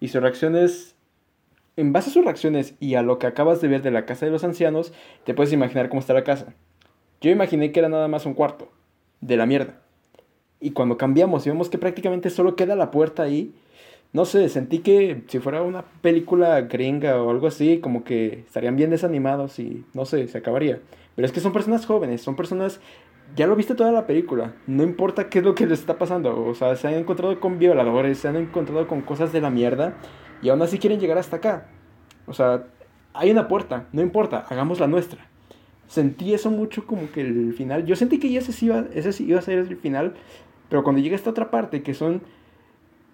[0.00, 0.96] Y sus reacciones,
[1.76, 4.26] en base a sus reacciones y a lo que acabas de ver de la casa
[4.26, 4.92] de los ancianos,
[5.24, 6.54] te puedes imaginar cómo está la casa.
[7.20, 8.72] Yo imaginé que era nada más un cuarto,
[9.20, 9.80] de la mierda.
[10.60, 13.54] Y cuando cambiamos y vemos que prácticamente solo queda la puerta ahí,
[14.12, 18.76] no sé, sentí que si fuera una película gringa o algo así, como que estarían
[18.76, 20.80] bien desanimados y no sé, se acabaría.
[21.14, 22.80] Pero es que son personas jóvenes, son personas...
[23.36, 26.46] Ya lo viste toda la película, no importa qué es lo que les está pasando,
[26.46, 29.98] o sea, se han encontrado con violadores, se han encontrado con cosas de la mierda
[30.40, 31.68] y aún así quieren llegar hasta acá.
[32.26, 32.64] O sea,
[33.12, 35.28] hay una puerta, no importa, hagamos la nuestra
[35.88, 37.84] sentí eso mucho como que el final.
[37.84, 40.14] Yo sentí que ese sí iba, ese sí iba a ser el final,
[40.68, 42.22] pero cuando llega esta otra parte que son,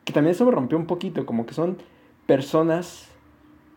[0.05, 1.79] que también eso me rompió un poquito, como que son
[2.27, 3.09] personas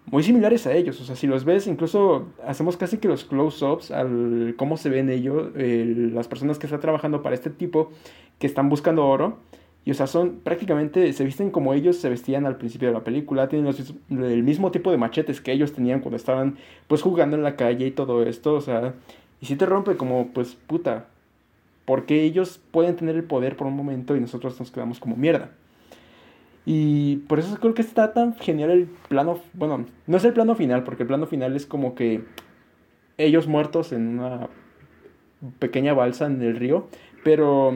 [0.08, 1.00] muy similares a ellos.
[1.00, 5.10] O sea, si los ves, incluso hacemos casi que los close-ups al cómo se ven
[5.10, 7.92] ellos, las personas que están trabajando para este tipo,
[8.40, 9.38] que están buscando oro.
[9.88, 13.06] Y o sea, son prácticamente, se visten como ellos se vestían al principio de la
[13.06, 13.74] película, tienen
[14.10, 16.58] el mismo tipo de machetes que ellos tenían cuando estaban
[16.90, 18.96] pues jugando en la calle y todo esto, o sea,
[19.40, 21.06] y si te rompe como pues puta,
[21.86, 25.52] porque ellos pueden tener el poder por un momento y nosotros nos quedamos como mierda.
[26.66, 30.56] Y por eso creo que está tan genial el plano, bueno, no es el plano
[30.56, 32.26] final, porque el plano final es como que
[33.18, 34.50] ellos muertos en una
[35.60, 36.90] pequeña balsa en el río,
[37.24, 37.74] pero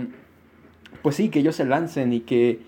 [1.02, 2.60] pues sí, que ellos se lancen y que,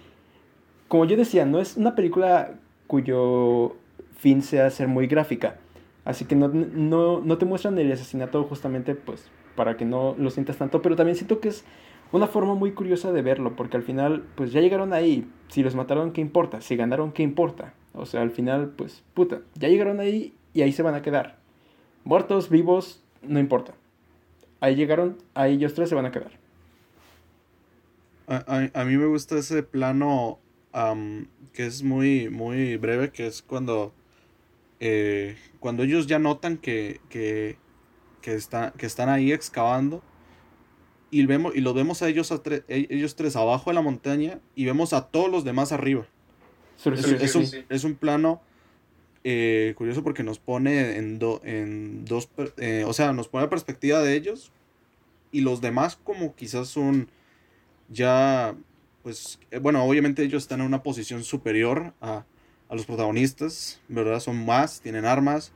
[0.88, 2.56] como yo decía, no es una película
[2.88, 3.76] cuyo
[4.18, 5.58] fin sea ser muy gráfica.
[6.06, 10.58] Así que no, no, te muestran el asesinato justamente pues para que no lo sientas
[10.58, 11.64] tanto, pero también siento que es
[12.12, 15.76] una forma muy curiosa de verlo, porque al final pues ya llegaron ahí, si los
[15.76, 16.62] mataron, ¿qué importa?
[16.62, 17.74] Si ganaron, ¿qué importa?
[17.94, 21.38] O sea, al final pues puta, ya llegaron ahí y ahí se van a quedar.
[22.04, 23.74] Muertos, vivos, no importa.
[24.60, 26.42] Ahí llegaron, ahí ellos tres se van a quedar.
[28.28, 30.40] A, mí me gusta ese plano
[31.54, 33.94] que es muy, muy breve, que es cuando,
[34.80, 37.58] eh, cuando ellos ya notan que, que,
[38.22, 38.40] que,
[38.78, 40.04] que están ahí excavando
[41.14, 44.40] y, vemos, y los vemos a ellos, a e, ellos tres abajo de la montaña
[44.56, 46.08] y vemos a todos los demás arriba.
[47.70, 48.42] es, un, plano
[49.24, 54.02] eh, curioso porque nos pone en, en dos, eh, o sea, nos pone la perspectiva
[54.02, 54.52] de ellos
[55.32, 57.10] y los demás como quizás son
[57.89, 58.56] ya,
[59.04, 62.26] pues, eh, bueno, obviamente ellos están en una posición superior a,
[62.69, 64.19] a los protagonistas, ¿verdad?
[64.19, 65.52] Son más, tienen armas.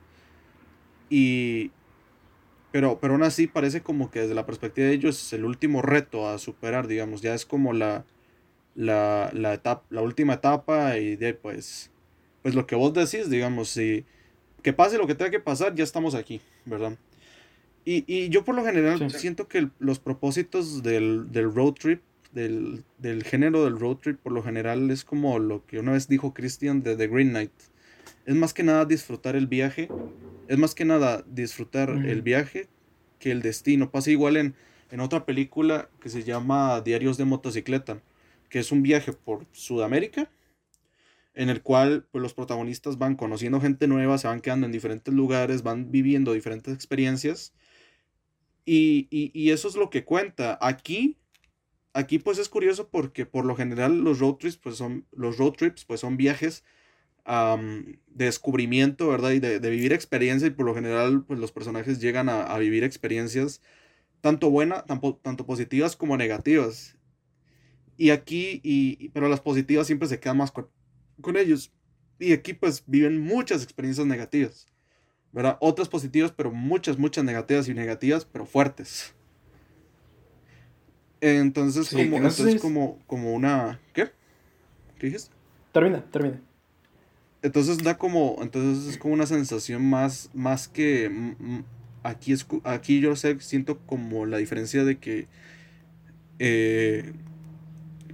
[1.10, 1.70] Y,
[2.70, 5.82] pero, pero aún así parece como que desde la perspectiva de ellos es el último
[5.82, 8.04] reto a superar, digamos, ya es como la,
[8.74, 11.90] la, la, etapa, la última etapa y de pues,
[12.42, 14.04] pues lo que vos decís, digamos, si
[14.62, 16.96] que pase lo que tenga que pasar, ya estamos aquí, ¿verdad?
[17.84, 22.84] Y, y yo por lo general siento que los propósitos del, del, road trip del,
[22.98, 26.34] del, género del road trip por lo general es como lo que una vez dijo
[26.34, 27.52] Christian de The Green Knight.
[28.26, 29.88] Es más que nada disfrutar el viaje.
[30.48, 32.68] Es más que nada disfrutar el viaje
[33.18, 33.90] que el destino.
[33.90, 34.54] Pasa igual en,
[34.90, 38.02] en otra película que se llama Diarios de motocicleta,
[38.48, 40.30] que es un viaje por Sudamérica
[41.38, 45.14] en el cual pues, los protagonistas van conociendo gente nueva, se van quedando en diferentes
[45.14, 47.54] lugares, van viviendo diferentes experiencias.
[48.64, 50.58] Y, y, y, eso es lo que cuenta.
[50.60, 51.16] Aquí
[51.98, 55.52] aquí pues es curioso porque por lo general los road trips pues son, los road
[55.52, 56.64] trips pues son viajes
[57.26, 59.32] de descubrimiento, ¿verdad?
[59.32, 63.60] Y de, vivir experiencia y por lo general pues los personajes llegan a, vivir experiencias
[64.22, 66.96] tanto buenas, tanto, tanto, positivas como negativas.
[67.98, 70.70] Y aquí, y, pero las positivas siempre se quedan más con,
[71.20, 71.70] con ellos.
[72.18, 74.66] Y aquí pues viven muchas experiencias negativas,
[75.30, 75.58] ¿verdad?
[75.60, 79.14] Otras positivas, pero muchas, muchas negativas y negativas, pero fuertes.
[81.20, 83.80] Entonces, como, entonces como, como una.
[83.92, 84.10] ¿Qué?
[84.98, 85.30] ¿Qué dijiste?
[85.72, 86.40] Termina, termina.
[87.42, 88.36] Entonces da como.
[88.40, 90.30] Entonces es como una sensación más.
[90.34, 91.10] Más que.
[92.02, 95.26] Aquí, es, aquí yo sé, siento como la diferencia de que.
[96.38, 97.12] eh,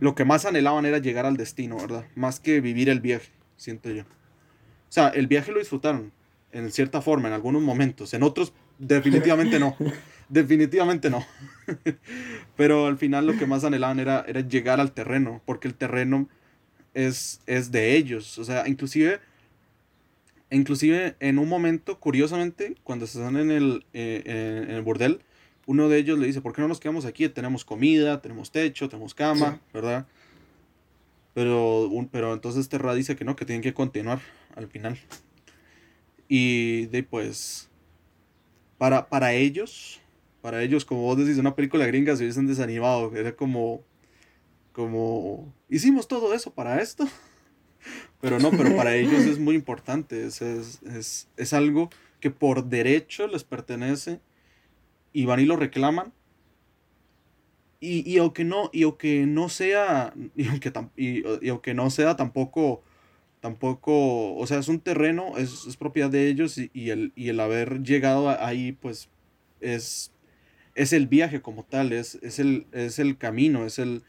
[0.00, 2.04] lo que más anhelaban era llegar al destino, ¿verdad?
[2.14, 4.02] Más que vivir el viaje, siento yo.
[4.02, 6.12] O sea, el viaje lo disfrutaron,
[6.52, 8.14] en cierta forma, en algunos momentos.
[8.14, 9.76] En otros, definitivamente no.
[10.28, 11.24] definitivamente no.
[12.56, 16.28] Pero al final lo que más anhelaban era, era llegar al terreno, porque el terreno
[16.94, 18.38] es, es de ellos.
[18.38, 19.20] O sea, inclusive,
[20.50, 25.20] inclusive en un momento, curiosamente, cuando están en el, eh, en el burdel,
[25.66, 27.28] uno de ellos le dice, ¿por qué no nos quedamos aquí?
[27.28, 30.06] Tenemos comida, tenemos techo, tenemos cama, ¿verdad?
[31.32, 34.20] Pero, un, pero entonces Terra dice que no, que tienen que continuar
[34.54, 34.98] al final.
[36.28, 37.68] Y de pues,
[38.78, 40.00] para, para ellos,
[40.44, 43.16] para ellos, como vos decís, una película gringa se hubiesen desanimado.
[43.16, 43.82] Era como,
[44.72, 47.08] como, hicimos todo eso para esto.
[48.20, 50.26] Pero no, pero para ellos es muy importante.
[50.26, 51.88] Es, es, es, es algo
[52.20, 54.20] que por derecho les pertenece
[55.14, 56.12] y van y lo reclaman.
[57.80, 62.82] Y, y aunque no, y aunque no sea, y aunque, y, aunque no sea tampoco,
[63.40, 67.30] tampoco, o sea, es un terreno, es, es propiedad de ellos y, y, el, y
[67.30, 69.08] el haber llegado ahí, pues,
[69.60, 70.13] es,
[70.74, 74.02] es el viaje como tal, es, es, el, es el camino, es el,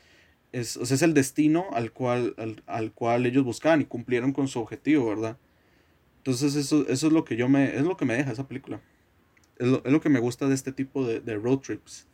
[0.51, 4.33] es, o sea, es el destino al cual, al, al, cual ellos buscaban y cumplieron
[4.33, 5.37] con su objetivo, ¿verdad?
[6.17, 8.81] Entonces eso, eso es lo que yo me, es lo que me deja esa película.
[9.57, 12.07] Es lo, que me gusta de este tipo de, road trips.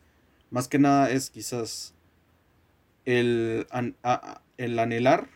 [0.50, 1.94] Más que nada es quizás
[3.04, 3.66] el,
[4.58, 5.28] el anhelar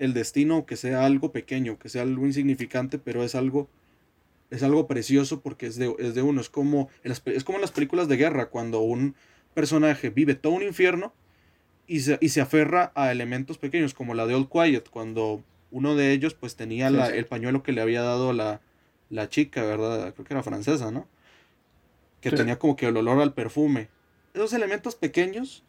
[0.00, 3.68] el destino que sea algo pequeño, que sea algo insignificante, pero es algo
[4.50, 6.40] es algo precioso porque es de, es de uno.
[6.40, 9.14] Es como, es como en las películas de guerra, cuando un
[9.54, 11.12] personaje vive todo un infierno
[11.86, 15.94] y se, y se aferra a elementos pequeños, como la de Old Quiet, cuando uno
[15.96, 18.60] de ellos pues tenía el pañuelo que le había dado la,
[19.10, 20.14] la chica, ¿verdad?
[20.14, 21.06] Creo que era francesa, ¿no?
[22.20, 23.88] Que tenía como que el olor al perfume.
[24.34, 25.64] Esos elementos pequeños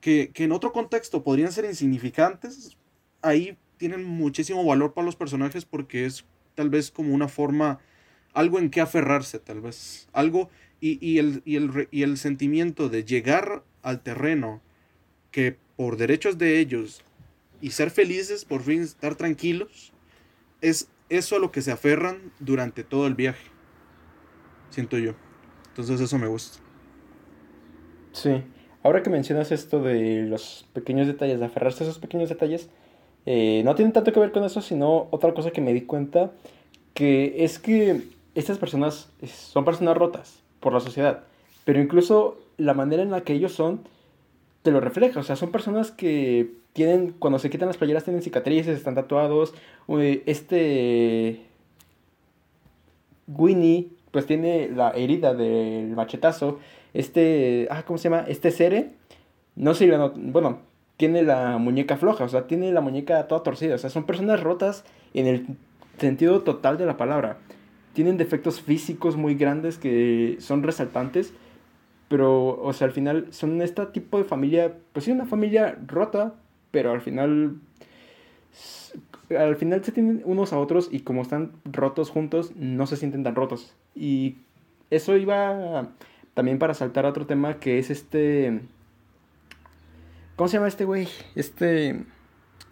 [0.00, 2.76] que, en otro contexto podrían ser insignificantes,
[3.22, 7.78] ahí tienen muchísimo valor para los personajes porque es tal vez como una forma,
[8.34, 10.08] algo en que aferrarse, tal vez.
[10.12, 14.60] Algo y, el, y, el, y el sentimiento de llegar al terreno
[15.30, 17.02] que por derechos de ellos
[17.62, 19.92] y ser felices, por fin estar tranquilos,
[20.60, 23.50] es eso a lo que se aferran durante todo el viaje.
[24.70, 25.14] Siento yo.
[25.68, 26.58] Entonces eso me gusta.
[28.12, 28.42] Sí.
[28.82, 32.68] Ahora que mencionas esto de los pequeños detalles, de aferrarse a esos pequeños detalles,
[33.24, 36.32] eh, no tiene tanto que ver con eso, sino otra cosa que me di cuenta,
[36.92, 38.02] que es que
[38.34, 41.24] estas personas son personas rotas por la sociedad,
[41.64, 43.80] pero incluso la manera en la que ellos son
[44.62, 48.22] te lo refleja, o sea, son personas que tienen, cuando se quitan las playeras tienen
[48.22, 49.54] cicatrices, están tatuados.
[50.26, 51.40] Este
[53.28, 56.58] Winnie, pues tiene la herida del machetazo.
[56.92, 58.24] Este, ah, ¿cómo se llama?
[58.28, 58.90] Este Cere,
[59.54, 60.58] no sé, bueno,
[60.96, 63.76] tiene la muñeca floja, o sea, tiene la muñeca toda torcida.
[63.76, 65.46] O sea, son personas rotas en el
[65.98, 67.38] sentido total de la palabra.
[67.94, 71.32] Tienen defectos físicos muy grandes que son resaltantes,
[72.08, 76.34] pero, o sea, al final son este tipo de familia, pues sí, una familia rota,
[76.70, 77.56] pero al final
[79.30, 83.22] al final se tienen unos a otros y como están rotos juntos, no se sienten
[83.22, 83.74] tan rotos.
[83.94, 84.36] Y
[84.90, 85.88] eso iba
[86.34, 88.60] también para saltar a otro tema que es este...
[90.36, 91.08] ¿Cómo se llama este güey?
[91.34, 92.04] Este...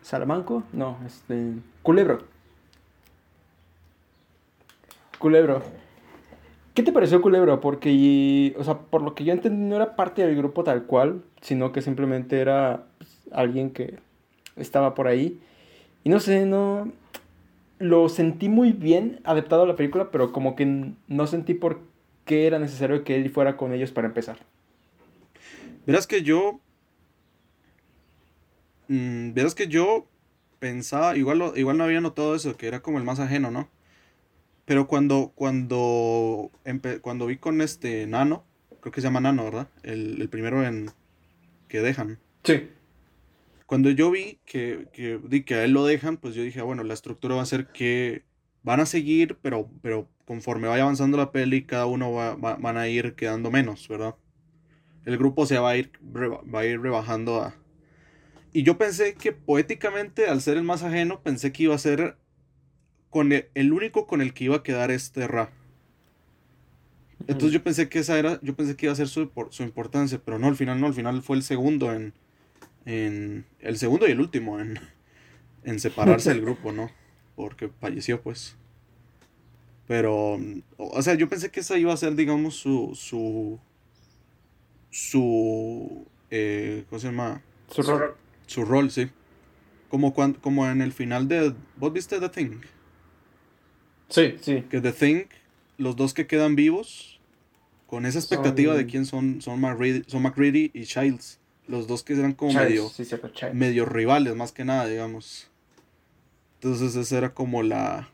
[0.03, 0.65] Salamanco?
[0.73, 1.55] No, este...
[1.83, 2.32] Culebro.
[5.23, 5.63] Culebro.
[6.75, 7.61] ¿Qué te pareció Culebro?
[7.61, 11.23] Porque, o sea, por lo que yo entendí, no era parte del grupo tal cual,
[11.41, 12.87] sino que simplemente era
[13.31, 14.01] alguien que
[14.57, 15.41] estaba por ahí.
[16.03, 16.91] Y no sé, no...
[17.79, 21.81] Lo sentí muy bien adaptado a la película, pero como que no sentí por
[22.25, 24.39] qué era necesario que él fuera con ellos para empezar.
[25.87, 26.59] Verás que yo...
[28.89, 30.07] Mm, verás que yo
[30.59, 33.69] pensaba, igual, igual no había notado eso, que era como el más ajeno, ¿no?
[34.65, 36.51] Pero cuando, cuando,
[37.01, 38.45] cuando vi con este Nano,
[38.81, 39.69] creo que se llama Nano, ¿verdad?
[39.83, 40.91] El, el primero en
[41.69, 42.19] que dejan.
[42.45, 42.69] Sí.
[43.67, 46.85] Cuando yo vi que, que, que a él lo dejan, pues yo dije, ah, bueno,
[46.85, 48.23] la estructura va a ser que
[48.63, 52.89] van a seguir, pero, pero conforme vaya avanzando la peli, cada uno va, van a
[52.89, 54.15] ir quedando menos, ¿verdad?
[55.05, 57.55] El grupo se va a ir, va a ir rebajando a...
[58.53, 62.19] Y yo pensé que poéticamente, al ser el más ajeno, pensé que iba a ser
[63.13, 65.51] con el, único con el que iba a quedar este Ra.
[67.29, 70.21] Entonces yo pensé que esa era, yo pensé que iba a ser su, su importancia,
[70.25, 72.15] pero no, al final no, al final fue el segundo en,
[72.85, 74.81] en el segundo y el último en,
[75.63, 76.91] en separarse del grupo, ¿no?
[77.37, 78.57] Porque falleció, pues.
[79.87, 80.41] Pero,
[80.79, 83.61] o sea, yo pensé que esa iba a ser, digamos, su, su,
[84.91, 87.43] su eh, ¿cómo se llama?
[87.69, 88.15] Su rol.
[88.47, 89.11] Su rol, sí.
[89.91, 91.55] Como, cuan- como en el final de...
[91.77, 92.61] ¿Vos viste The Thing?
[94.13, 94.63] Sí, sí.
[94.71, 95.25] Que The Thing,
[95.79, 97.19] los dos que quedan vivos,
[97.87, 101.41] con esa expectativa de quién son, son McReady, son McReady y Childs.
[101.67, 103.55] Los dos que eran como Childs, medio, Sí, cierto, Childs.
[103.55, 105.49] medio rivales, más que nada, digamos.
[106.55, 108.09] Entonces esa era como la,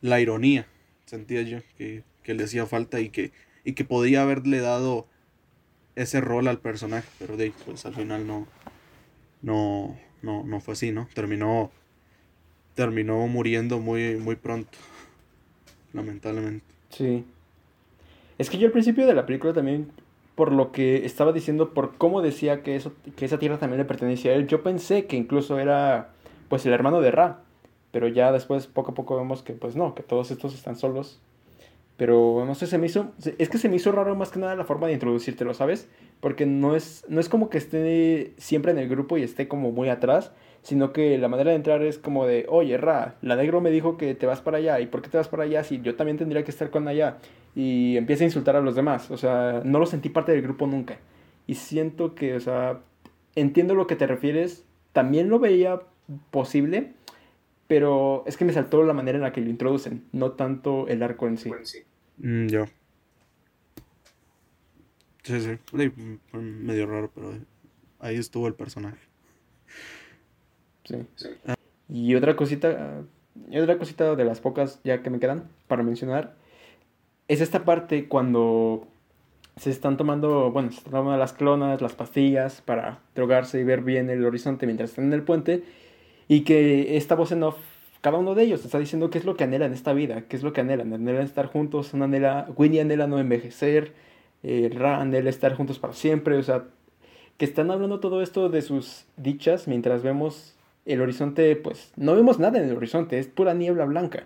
[0.00, 0.66] la ironía,
[1.06, 3.32] sentía yo, que, que le hacía falta y que,
[3.64, 5.06] y que podía haberle dado
[5.94, 8.46] ese rol al personaje, pero de pues al final no,
[9.42, 11.08] no, no, no fue así, ¿no?
[11.14, 11.70] Terminó,
[12.74, 14.78] terminó muriendo muy, muy pronto,
[15.92, 16.64] lamentablemente.
[16.90, 17.24] Sí.
[18.38, 19.90] Es que yo al principio de la película también,
[20.34, 23.84] por lo que estaba diciendo, por cómo decía que, eso, que esa tierra también le
[23.84, 26.10] pertenecía a él, yo pensé que incluso era
[26.48, 27.40] pues el hermano de Ra.
[27.92, 31.20] Pero ya después, poco a poco, vemos que pues no, que todos estos están solos.
[31.98, 33.12] Pero no sé, se me hizo.
[33.38, 35.88] Es que se me hizo raro más que nada la forma de introducírtelo, ¿sabes?
[36.22, 39.72] Porque no es, no es como que esté siempre en el grupo y esté como
[39.72, 43.60] muy atrás, sino que la manera de entrar es como de, oye, Ra, la negro
[43.60, 45.82] me dijo que te vas para allá, ¿y por qué te vas para allá si
[45.82, 47.18] yo también tendría que estar con allá?
[47.54, 50.66] Y empieza a insultar a los demás, o sea, no lo sentí parte del grupo
[50.66, 50.98] nunca.
[51.46, 52.80] Y siento que, o sea,
[53.34, 55.80] entiendo lo que te refieres, también lo veía
[56.30, 56.92] posible,
[57.66, 61.02] pero es que me saltó la manera en la que lo introducen, no tanto el
[61.02, 61.50] arco en sí.
[62.18, 62.68] Mm, ya.
[65.22, 65.58] Sí, sí.
[66.32, 67.34] Medio raro, pero
[68.00, 68.98] ahí estuvo el personaje.
[70.84, 70.96] Sí.
[71.88, 73.02] Y otra cosita,
[73.50, 76.34] y otra cosita de las pocas ya que me quedan para mencionar,
[77.28, 78.88] es esta parte cuando
[79.56, 83.82] se están tomando, bueno, se están tomando las clonas, las pastillas para drogarse y ver
[83.82, 85.62] bien el horizonte mientras están en el puente,
[86.26, 87.58] y que esta voz en off,
[88.00, 90.36] cada uno de ellos está diciendo qué es lo que anhelan en esta vida, qué
[90.36, 93.92] es lo que anhelan, anhelan estar juntos, una anhela, Winnie anhela no envejecer,
[94.42, 94.70] eh,
[95.26, 96.64] estar juntos para siempre, o sea,
[97.36, 102.38] que están hablando todo esto de sus dichas mientras vemos el horizonte, pues no vemos
[102.38, 104.24] nada en el horizonte, es pura niebla blanca.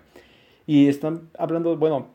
[0.66, 2.08] Y están hablando, bueno,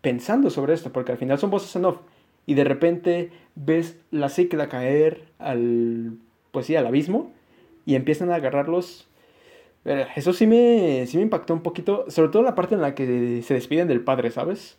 [0.00, 1.98] pensando sobre esto, porque al final son voces en off.
[2.46, 6.14] Y de repente ves la cicla caer al,
[6.50, 7.32] pues sí, al abismo
[7.86, 9.08] y empiezan a agarrarlos.
[9.84, 12.94] Eh, Eso sí me, sí me impactó un poquito, sobre todo la parte en la
[12.94, 14.76] que se despiden del padre, ¿sabes?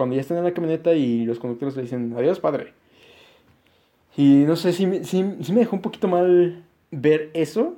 [0.00, 2.72] Cuando ya están en la camioneta y los conductores le dicen, adiós padre.
[4.16, 7.76] Y no sé, sí, sí, sí me dejó un poquito mal ver eso,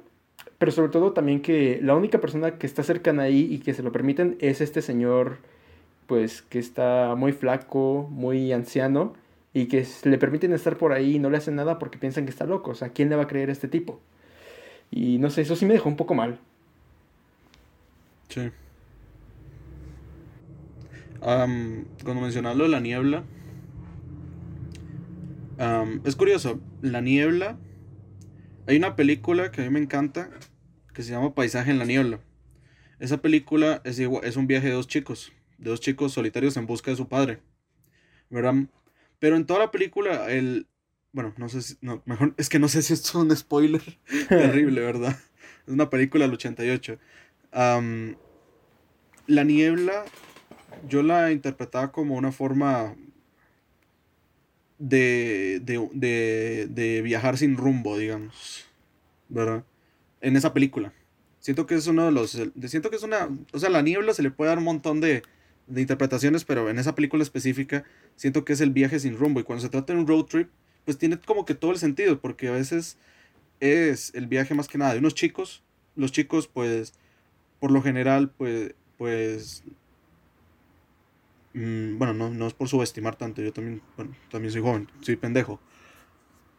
[0.58, 3.82] pero sobre todo también que la única persona que está cercana ahí y que se
[3.82, 5.38] lo permiten es este señor,
[6.06, 9.14] pues que está muy flaco, muy anciano,
[9.52, 12.30] y que le permiten estar por ahí y no le hacen nada porque piensan que
[12.30, 12.70] está loco.
[12.70, 13.98] O sea, ¿quién le va a creer a este tipo?
[14.92, 16.38] Y no sé, eso sí me dejó un poco mal.
[18.28, 18.52] Sí.
[21.22, 23.24] Cuando mencionas lo de la niebla,
[26.04, 27.56] es curioso, la niebla,
[28.66, 30.30] hay una película que a mí me encanta
[30.92, 32.18] que se llama Paisaje en la niebla.
[32.98, 36.66] Esa película es, igua- es un viaje de dos chicos, de dos chicos solitarios en
[36.66, 37.40] busca de su padre,
[38.30, 38.54] ¿verdad?
[39.20, 40.66] Pero en toda la película, el,
[41.12, 43.82] bueno, no sé si, no, mejor, es que no sé si esto es un spoiler
[44.28, 45.16] terrible, ¿verdad?
[45.66, 46.98] Es una película del 88.
[47.52, 48.16] Am,
[49.28, 50.04] la niebla
[50.88, 52.94] yo la interpretaba como una forma
[54.78, 58.66] de, de, de, de viajar sin rumbo, digamos,
[59.28, 59.64] ¿verdad?
[60.20, 60.92] En esa película.
[61.40, 62.38] Siento que es uno de los...
[62.66, 63.28] Siento que es una...
[63.52, 65.22] O sea, la niebla se le puede dar un montón de,
[65.66, 69.40] de interpretaciones, pero en esa película específica siento que es el viaje sin rumbo.
[69.40, 70.50] Y cuando se trata de un road trip,
[70.84, 72.96] pues tiene como que todo el sentido, porque a veces
[73.58, 75.62] es el viaje más que nada de unos chicos.
[75.96, 76.94] Los chicos, pues,
[77.58, 79.64] por lo general, pues, pues
[81.54, 85.16] Mm, bueno, no, no es por subestimar tanto, yo también, bueno, también soy joven, soy
[85.16, 85.60] pendejo.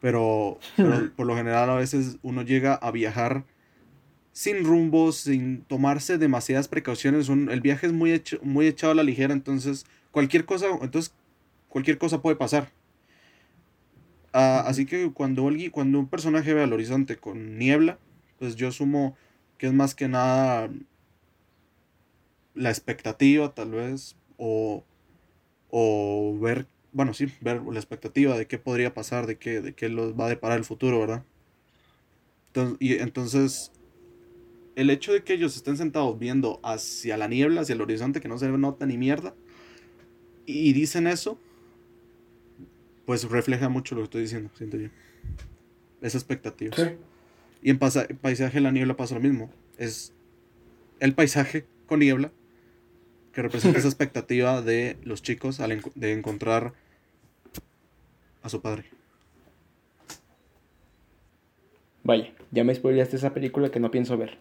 [0.01, 3.45] Pero, pero por lo general a veces uno llega a viajar
[4.31, 7.29] sin rumbo, sin tomarse demasiadas precauciones.
[7.29, 11.13] un- el viaje es muy, hecho- muy echado a la ligera, entonces cualquier cosa, entonces
[11.69, 12.69] cualquier cosa puede pasar.
[14.33, 17.99] Ah, así que cuando, alguien, cuando un personaje ve al horizonte con niebla,
[18.39, 19.15] pues yo asumo
[19.59, 20.69] que es más que nada
[22.55, 24.83] la expectativa, tal vez, o,
[25.69, 29.89] o ver, bueno, sí, ver la expectativa de qué podría pasar, de qué, de qué
[29.89, 31.23] los va a deparar el futuro, ¿verdad?
[32.47, 33.71] Entonces, y entonces,
[34.75, 38.27] el hecho de que ellos estén sentados viendo hacia la niebla, hacia el horizonte, que
[38.27, 39.33] no se nota ni mierda,
[40.45, 41.39] y dicen eso,
[43.05, 44.89] pues refleja mucho lo que estoy diciendo, siento yo.
[46.01, 46.75] Esa expectativa.
[46.75, 46.83] Sí.
[47.61, 49.49] Y en pasa- paisaje la niebla pasa lo mismo.
[49.77, 50.13] Es
[50.99, 52.31] el paisaje con niebla
[53.33, 56.73] que representa esa expectativa de los chicos al enco- de encontrar
[58.43, 58.85] a su padre.
[62.03, 64.37] Vaya, ya me spoileaste esa película que no pienso ver.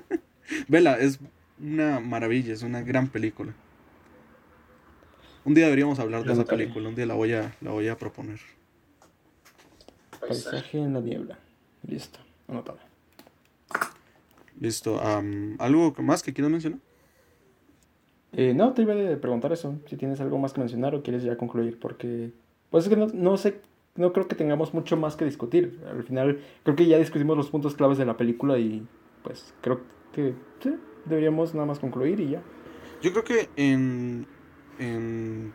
[0.68, 1.18] Vela, es
[1.60, 3.52] una maravilla, es una gran película.
[5.44, 7.96] Un día deberíamos hablar de esa película, un día la voy a, la voy a
[7.96, 8.40] proponer.
[10.20, 11.38] Paisaje en la niebla.
[11.86, 12.78] Listo, anotado.
[14.58, 15.00] Listo.
[15.58, 16.80] ¿Algo más que quieras mencionar?
[18.32, 21.22] Eh, no, te iba a preguntar eso, si tienes algo más que mencionar o quieres
[21.22, 22.32] ya concluir, porque
[22.70, 23.60] pues es que no, no sé,
[23.94, 25.80] no creo que tengamos mucho más que discutir.
[25.90, 28.86] Al final creo que ya discutimos los puntos claves de la película y
[29.22, 29.80] pues creo
[30.12, 30.74] que sí,
[31.04, 32.42] deberíamos nada más concluir y ya.
[33.02, 34.26] Yo creo que en,
[34.78, 35.52] en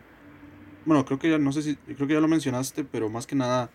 [0.84, 3.36] bueno, creo que ya no sé si creo que ya lo mencionaste, pero más que
[3.36, 3.70] nada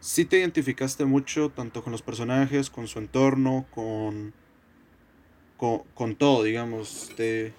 [0.00, 4.32] sí te identificaste mucho tanto con los personajes, con su entorno, con
[5.94, 7.52] con, todo, digamos, te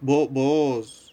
[0.00, 1.12] vos, vos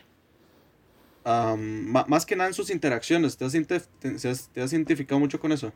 [1.26, 5.74] más que nada en sus interacciones, te has, identificado mucho con eso,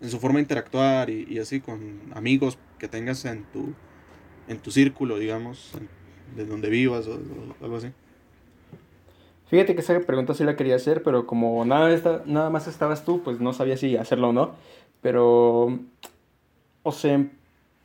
[0.00, 3.72] en su forma de interactuar y, así con amigos que tengas en tu,
[4.48, 5.72] en tu círculo, digamos,
[6.34, 7.20] de donde vivas o
[7.62, 7.92] algo así.
[9.46, 13.22] Fíjate que esa pregunta sí la quería hacer, pero como nada, nada más estabas tú,
[13.22, 14.56] pues no sabía si hacerlo o no.
[15.02, 15.78] Pero,
[16.82, 17.30] o sea, en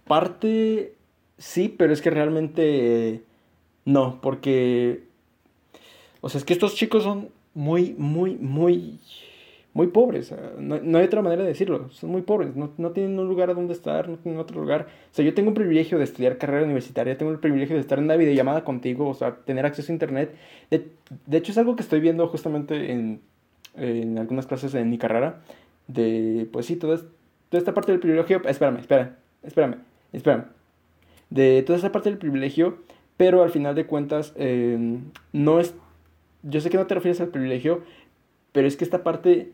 [0.07, 0.95] parte
[1.39, 3.23] sí, pero es que realmente
[3.85, 5.05] no, porque,
[6.21, 8.99] o sea, es que estos chicos son muy, muy, muy
[9.73, 13.51] muy pobres, no, hay otra manera de decirlo, son muy pobres, no, tienen un lugar
[13.51, 14.87] a donde estar, no tienen otro lugar.
[15.11, 17.99] O sea, yo tengo un privilegio de estudiar carrera universitaria, tengo el privilegio de estar
[17.99, 20.35] en una videollamada contigo, o sea, tener acceso a internet.
[20.69, 23.21] De, hecho, es algo que estoy viendo justamente en,
[23.75, 25.41] en, algunas clases en mi carrera,
[25.87, 29.11] de, pues sí, toda, toda esta parte del privilegio, espérame, espérame,
[29.43, 29.75] espérame,
[30.11, 30.45] espérame,
[31.29, 32.77] de toda esta parte del privilegio,
[33.17, 35.01] pero al final de cuentas, em,
[35.33, 35.75] no es,
[36.43, 37.81] yo sé que no te refieres al privilegio,
[38.51, 39.51] pero es que esta parte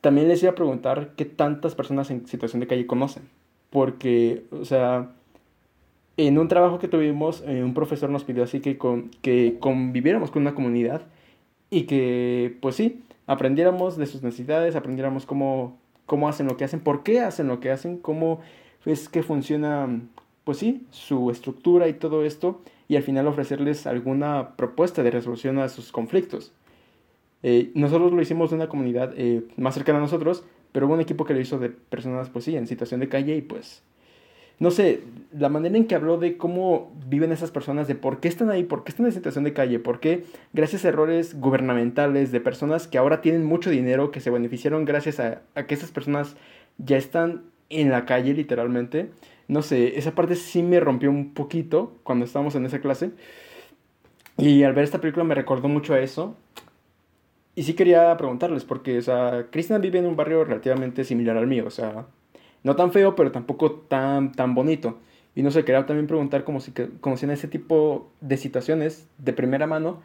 [0.00, 3.24] también les iba a preguntar qué tantas personas en situación de calle conocen.
[3.70, 5.10] Porque, o sea,
[6.16, 10.30] en un trabajo que tuvimos, eh, un profesor nos pidió así que, con, que conviviéramos
[10.30, 11.02] con una comunidad
[11.70, 16.80] y que, pues sí, aprendiéramos de sus necesidades, aprendiéramos cómo, cómo hacen lo que hacen,
[16.80, 18.40] por qué hacen lo que hacen, cómo
[18.86, 20.00] es que funciona,
[20.48, 25.58] pues sí, su estructura y todo esto, y al final ofrecerles alguna propuesta de resolución
[25.58, 26.54] a sus conflictos.
[27.42, 31.02] Eh, nosotros lo hicimos de una comunidad eh, más cercana a nosotros, pero hubo un
[31.02, 33.82] equipo que lo hizo de personas, pues sí, en situación de calle y pues,
[34.58, 35.02] no sé,
[35.36, 38.64] la manera en que habló de cómo viven esas personas, de por qué están ahí,
[38.64, 40.24] por qué están en situación de calle, por qué
[40.54, 45.20] gracias a errores gubernamentales de personas que ahora tienen mucho dinero, que se beneficiaron gracias
[45.20, 46.36] a, a que esas personas
[46.78, 49.10] ya están en la calle literalmente.
[49.48, 53.10] No sé, esa parte sí me rompió un poquito cuando estábamos en esa clase.
[54.36, 56.36] Y al ver esta película me recordó mucho a eso.
[57.54, 61.48] Y sí quería preguntarles, porque, o sea, Krishna vive en un barrio relativamente similar al
[61.48, 62.06] mío, o sea,
[62.62, 64.98] no tan feo, pero tampoco tan, tan bonito.
[65.34, 69.66] Y no sé, quería también preguntar como si conocían ese tipo de situaciones de primera
[69.66, 70.02] mano,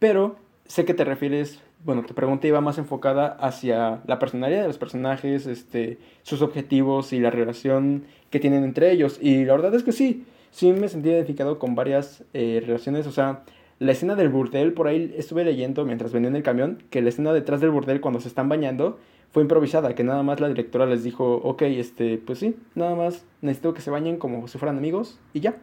[0.00, 0.36] pero
[0.66, 4.78] sé que te refieres, bueno, tu pregunta iba más enfocada hacia la personalidad de los
[4.78, 9.18] personajes, este, sus objetivos y la relación que tienen entre ellos.
[9.20, 13.12] Y la verdad es que sí, sí me sentí identificado con varias eh, relaciones, o
[13.12, 13.44] sea,
[13.78, 17.10] la escena del burdel, por ahí estuve leyendo mientras venía en el camión, que la
[17.10, 18.98] escena detrás del burdel cuando se están bañando
[19.32, 23.26] fue improvisada, que nada más la directora les dijo, ok, este, pues sí, nada más
[23.42, 25.56] necesito que se bañen como si fueran amigos y ya.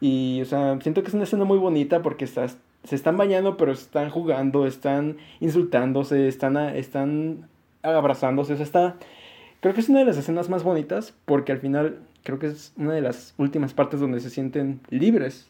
[0.00, 3.56] Y, o sea, siento que es una escena muy bonita porque estás, se están bañando,
[3.56, 7.48] pero están jugando, están insultándose, están, están
[7.82, 8.96] abrazándose, o sea, está...
[9.60, 12.72] Creo que es una de las escenas más bonitas porque al final creo que es
[12.76, 15.48] una de las últimas partes donde se sienten libres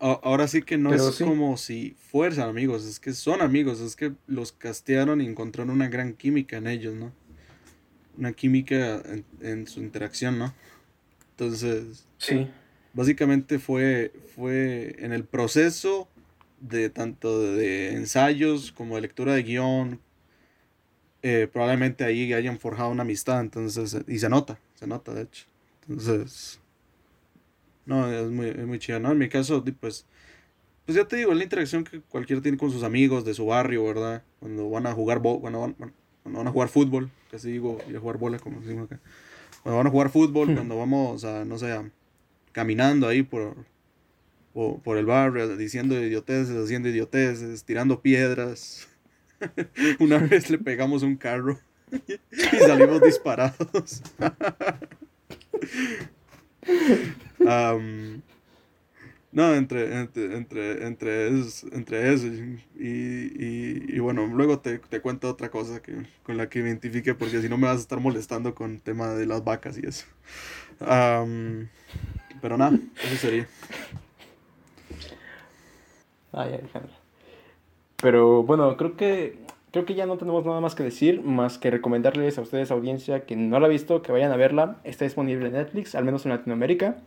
[0.00, 4.12] Ahora sí que no es como si fueran amigos, es que son amigos, es que
[4.28, 7.12] los castearon y encontraron una gran química en ellos, ¿no?
[8.16, 9.02] Una química
[9.40, 10.54] en, su interacción, ¿no?
[11.30, 12.48] Entonces, sí.
[12.92, 16.08] Básicamente fue, fue en el proceso
[16.60, 20.00] de tanto de ensayos como de lectura de guion,
[21.22, 25.46] eh, probablemente ahí hayan forjado una amistad, entonces, y se nota, se nota de hecho.
[25.88, 26.60] Entonces,
[27.86, 29.12] no, es muy, es muy chida, ¿no?
[29.12, 30.06] En mi caso, pues,
[30.84, 33.46] pues ya te digo, es la interacción que cualquiera tiene con sus amigos de su
[33.46, 34.22] barrio, ¿verdad?
[34.40, 35.74] Cuando van a jugar, cuando van,
[36.22, 39.00] cuando van a jugar fútbol, casi digo, y a jugar bola, como decimos acá.
[39.62, 40.54] Cuando van a jugar fútbol, hmm.
[40.54, 41.74] cuando vamos a, no sé,
[42.52, 43.56] caminando ahí por,
[44.52, 48.88] por, por, el barrio, diciendo idioteces, haciendo idioteces, tirando piedras.
[50.00, 51.58] Una vez le pegamos un carro
[52.08, 54.02] y salimos disparados
[57.38, 57.80] no,
[59.30, 62.64] No, entre, entre, entre, entre, eso, entre eso y,
[63.94, 67.48] y, bueno, luego te, te, cuento otra cosa que, con la que identifique porque si
[67.48, 70.06] no me vas a estar molestando con el tema de las vacas y eso.
[72.40, 73.46] pero nada, eso sería.
[76.38, 76.92] Ay, Alejandra.
[78.00, 79.38] Pero bueno, creo que
[79.72, 83.26] creo que ya no tenemos nada más que decir, más que recomendarles a ustedes, audiencia,
[83.26, 84.76] que no la ha visto, que vayan a verla.
[84.84, 86.98] Está disponible en Netflix, al menos en Latinoamérica.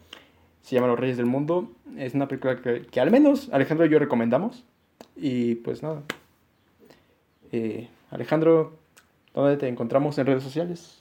[0.63, 1.71] Se llama Los Reyes del Mundo.
[1.97, 4.65] Es una película que, al menos Alejandro y yo recomendamos.
[5.15, 6.01] Y pues nada.
[7.53, 8.77] Eh, Alejandro,
[9.34, 10.97] ¿dónde te encontramos en redes sociales?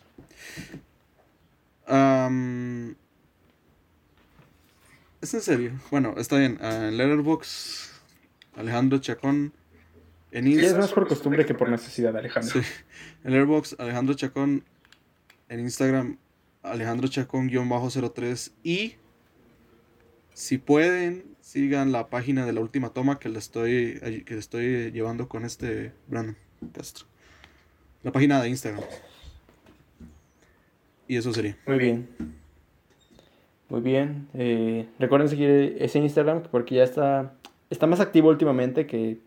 [5.20, 5.72] es en serio.
[5.90, 6.58] Bueno, está bien.
[6.62, 7.89] en Letterboxd,
[8.60, 9.52] Alejandro Chacón.
[10.30, 10.74] En Instagram.
[10.74, 12.62] es más por costumbre que por necesidad, Alejandro.
[12.62, 12.68] Sí.
[13.24, 14.64] En Letterboxd, Alejandro Chacón.
[15.48, 16.18] En Instagram,
[16.62, 18.52] Alejandro Chacón-03.
[18.62, 18.94] Y
[20.34, 25.28] si pueden, sigan la página de la última toma que le estoy, que estoy llevando
[25.28, 26.36] con este Brandon
[26.72, 27.06] Castro.
[28.02, 28.84] La página de Instagram.
[31.08, 31.58] Y eso sería.
[31.66, 32.08] Muy bien.
[33.68, 34.28] Muy bien.
[34.34, 37.34] Eh, recuerden seguir ese Instagram porque ya está,
[37.70, 39.18] está más activo últimamente que...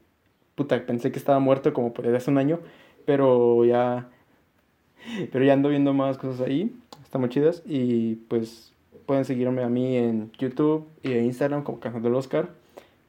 [0.56, 2.60] Puta, pensé que estaba muerto como por hace un año.
[3.06, 4.10] Pero ya...
[5.32, 6.76] Pero ya ando viendo más cosas ahí.
[7.04, 7.64] Están muy chidas.
[7.66, 8.74] Y pues
[9.06, 12.50] pueden seguirme a mí en YouTube y en Instagram como Canal del Oscar.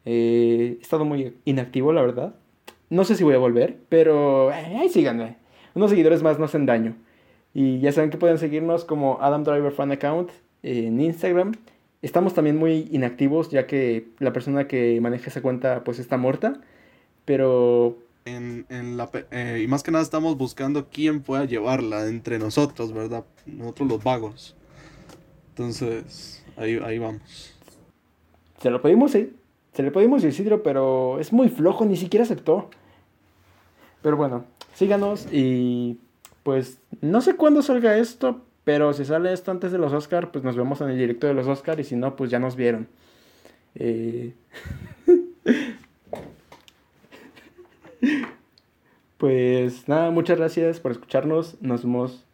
[0.05, 2.35] Eh, he estado muy inactivo, la verdad.
[2.91, 5.37] No sé si voy a volver, pero eh, ahí síganme.
[5.75, 6.95] Unos seguidores más no hacen daño.
[7.53, 10.31] Y ya saben que pueden seguirnos como Adam Driver Fan Account
[10.63, 11.53] en Instagram.
[12.05, 16.61] Estamos también muy inactivos ya que la persona que maneja esa cuenta pues está muerta.
[17.25, 17.97] Pero...
[18.27, 18.67] En,
[18.99, 23.25] la, eh, y más que nada estamos buscando quién pueda llevarla entre nosotros, ¿verdad?
[23.47, 24.55] Nosotros los vagos.
[25.49, 27.55] Entonces, ahí, ahí vamos.
[28.61, 29.31] Se lo pedimos, ¿eh?
[29.73, 32.69] Se le pedimos a Isidro, pero es muy flojo, ni siquiera aceptó.
[34.03, 34.45] Pero bueno,
[34.75, 35.99] síganos y
[36.43, 40.43] pues no sé cuándo salga esto, pero si sale esto antes de los Oscar, pues
[40.43, 42.89] nos vemos en el directo de los Oscar y si no, pues ya nos vieron.
[43.75, 44.33] Eh...
[49.19, 51.61] pues nada, muchas gracias por escucharnos.
[51.61, 52.25] Nos vemos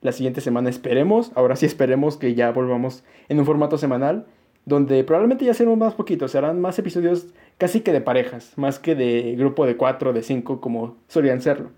[0.00, 4.26] la siguiente semana esperemos, ahora sí esperemos que ya volvamos en un formato semanal,
[4.64, 7.26] donde probablemente ya seremos más poquitos, serán más episodios
[7.58, 11.70] casi que de parejas, más que de grupo de cuatro, de cinco, como solían serlo,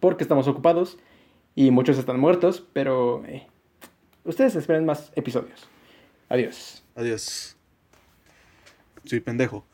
[0.00, 0.98] porque estamos ocupados
[1.54, 3.46] y muchos están muertos, pero eh,
[4.24, 5.68] ustedes esperen más episodios.
[6.28, 6.84] Adiós.
[6.94, 7.56] Adiós.
[9.04, 9.64] Soy pendejo.